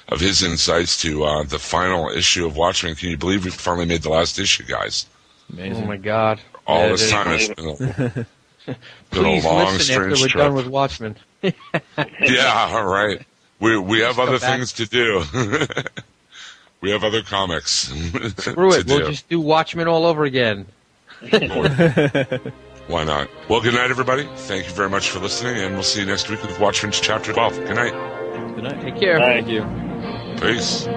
[0.07, 2.95] of his insights to uh, the final issue of Watchmen.
[2.95, 5.05] Can you believe we finally made the last issue, guys?
[5.53, 5.83] Amazing.
[5.83, 6.39] Oh my God.
[6.65, 7.11] All Yeah, this it is.
[7.11, 8.25] time it's been a, been
[8.71, 8.75] a
[9.11, 10.33] Please long, listen after we're trip.
[10.33, 11.15] done with Watchmen.
[11.43, 13.21] yeah, all right.
[13.59, 14.57] We we have come other back.
[14.57, 15.23] things to do.
[16.81, 17.71] we have other comics.
[18.37, 18.87] Screw to it.
[18.87, 19.05] We'll do.
[19.07, 20.65] just do Watchmen all over again.
[22.87, 23.29] Why not?
[23.47, 24.27] Well, good night, everybody.
[24.35, 27.31] Thank you very much for listening, and we'll see you next week with Watchmen's Chapter
[27.31, 27.55] 12.
[27.57, 28.55] Good night.
[28.55, 28.81] Good night.
[28.81, 29.19] Take care.
[29.19, 29.63] Thank you.
[30.41, 30.87] Peace.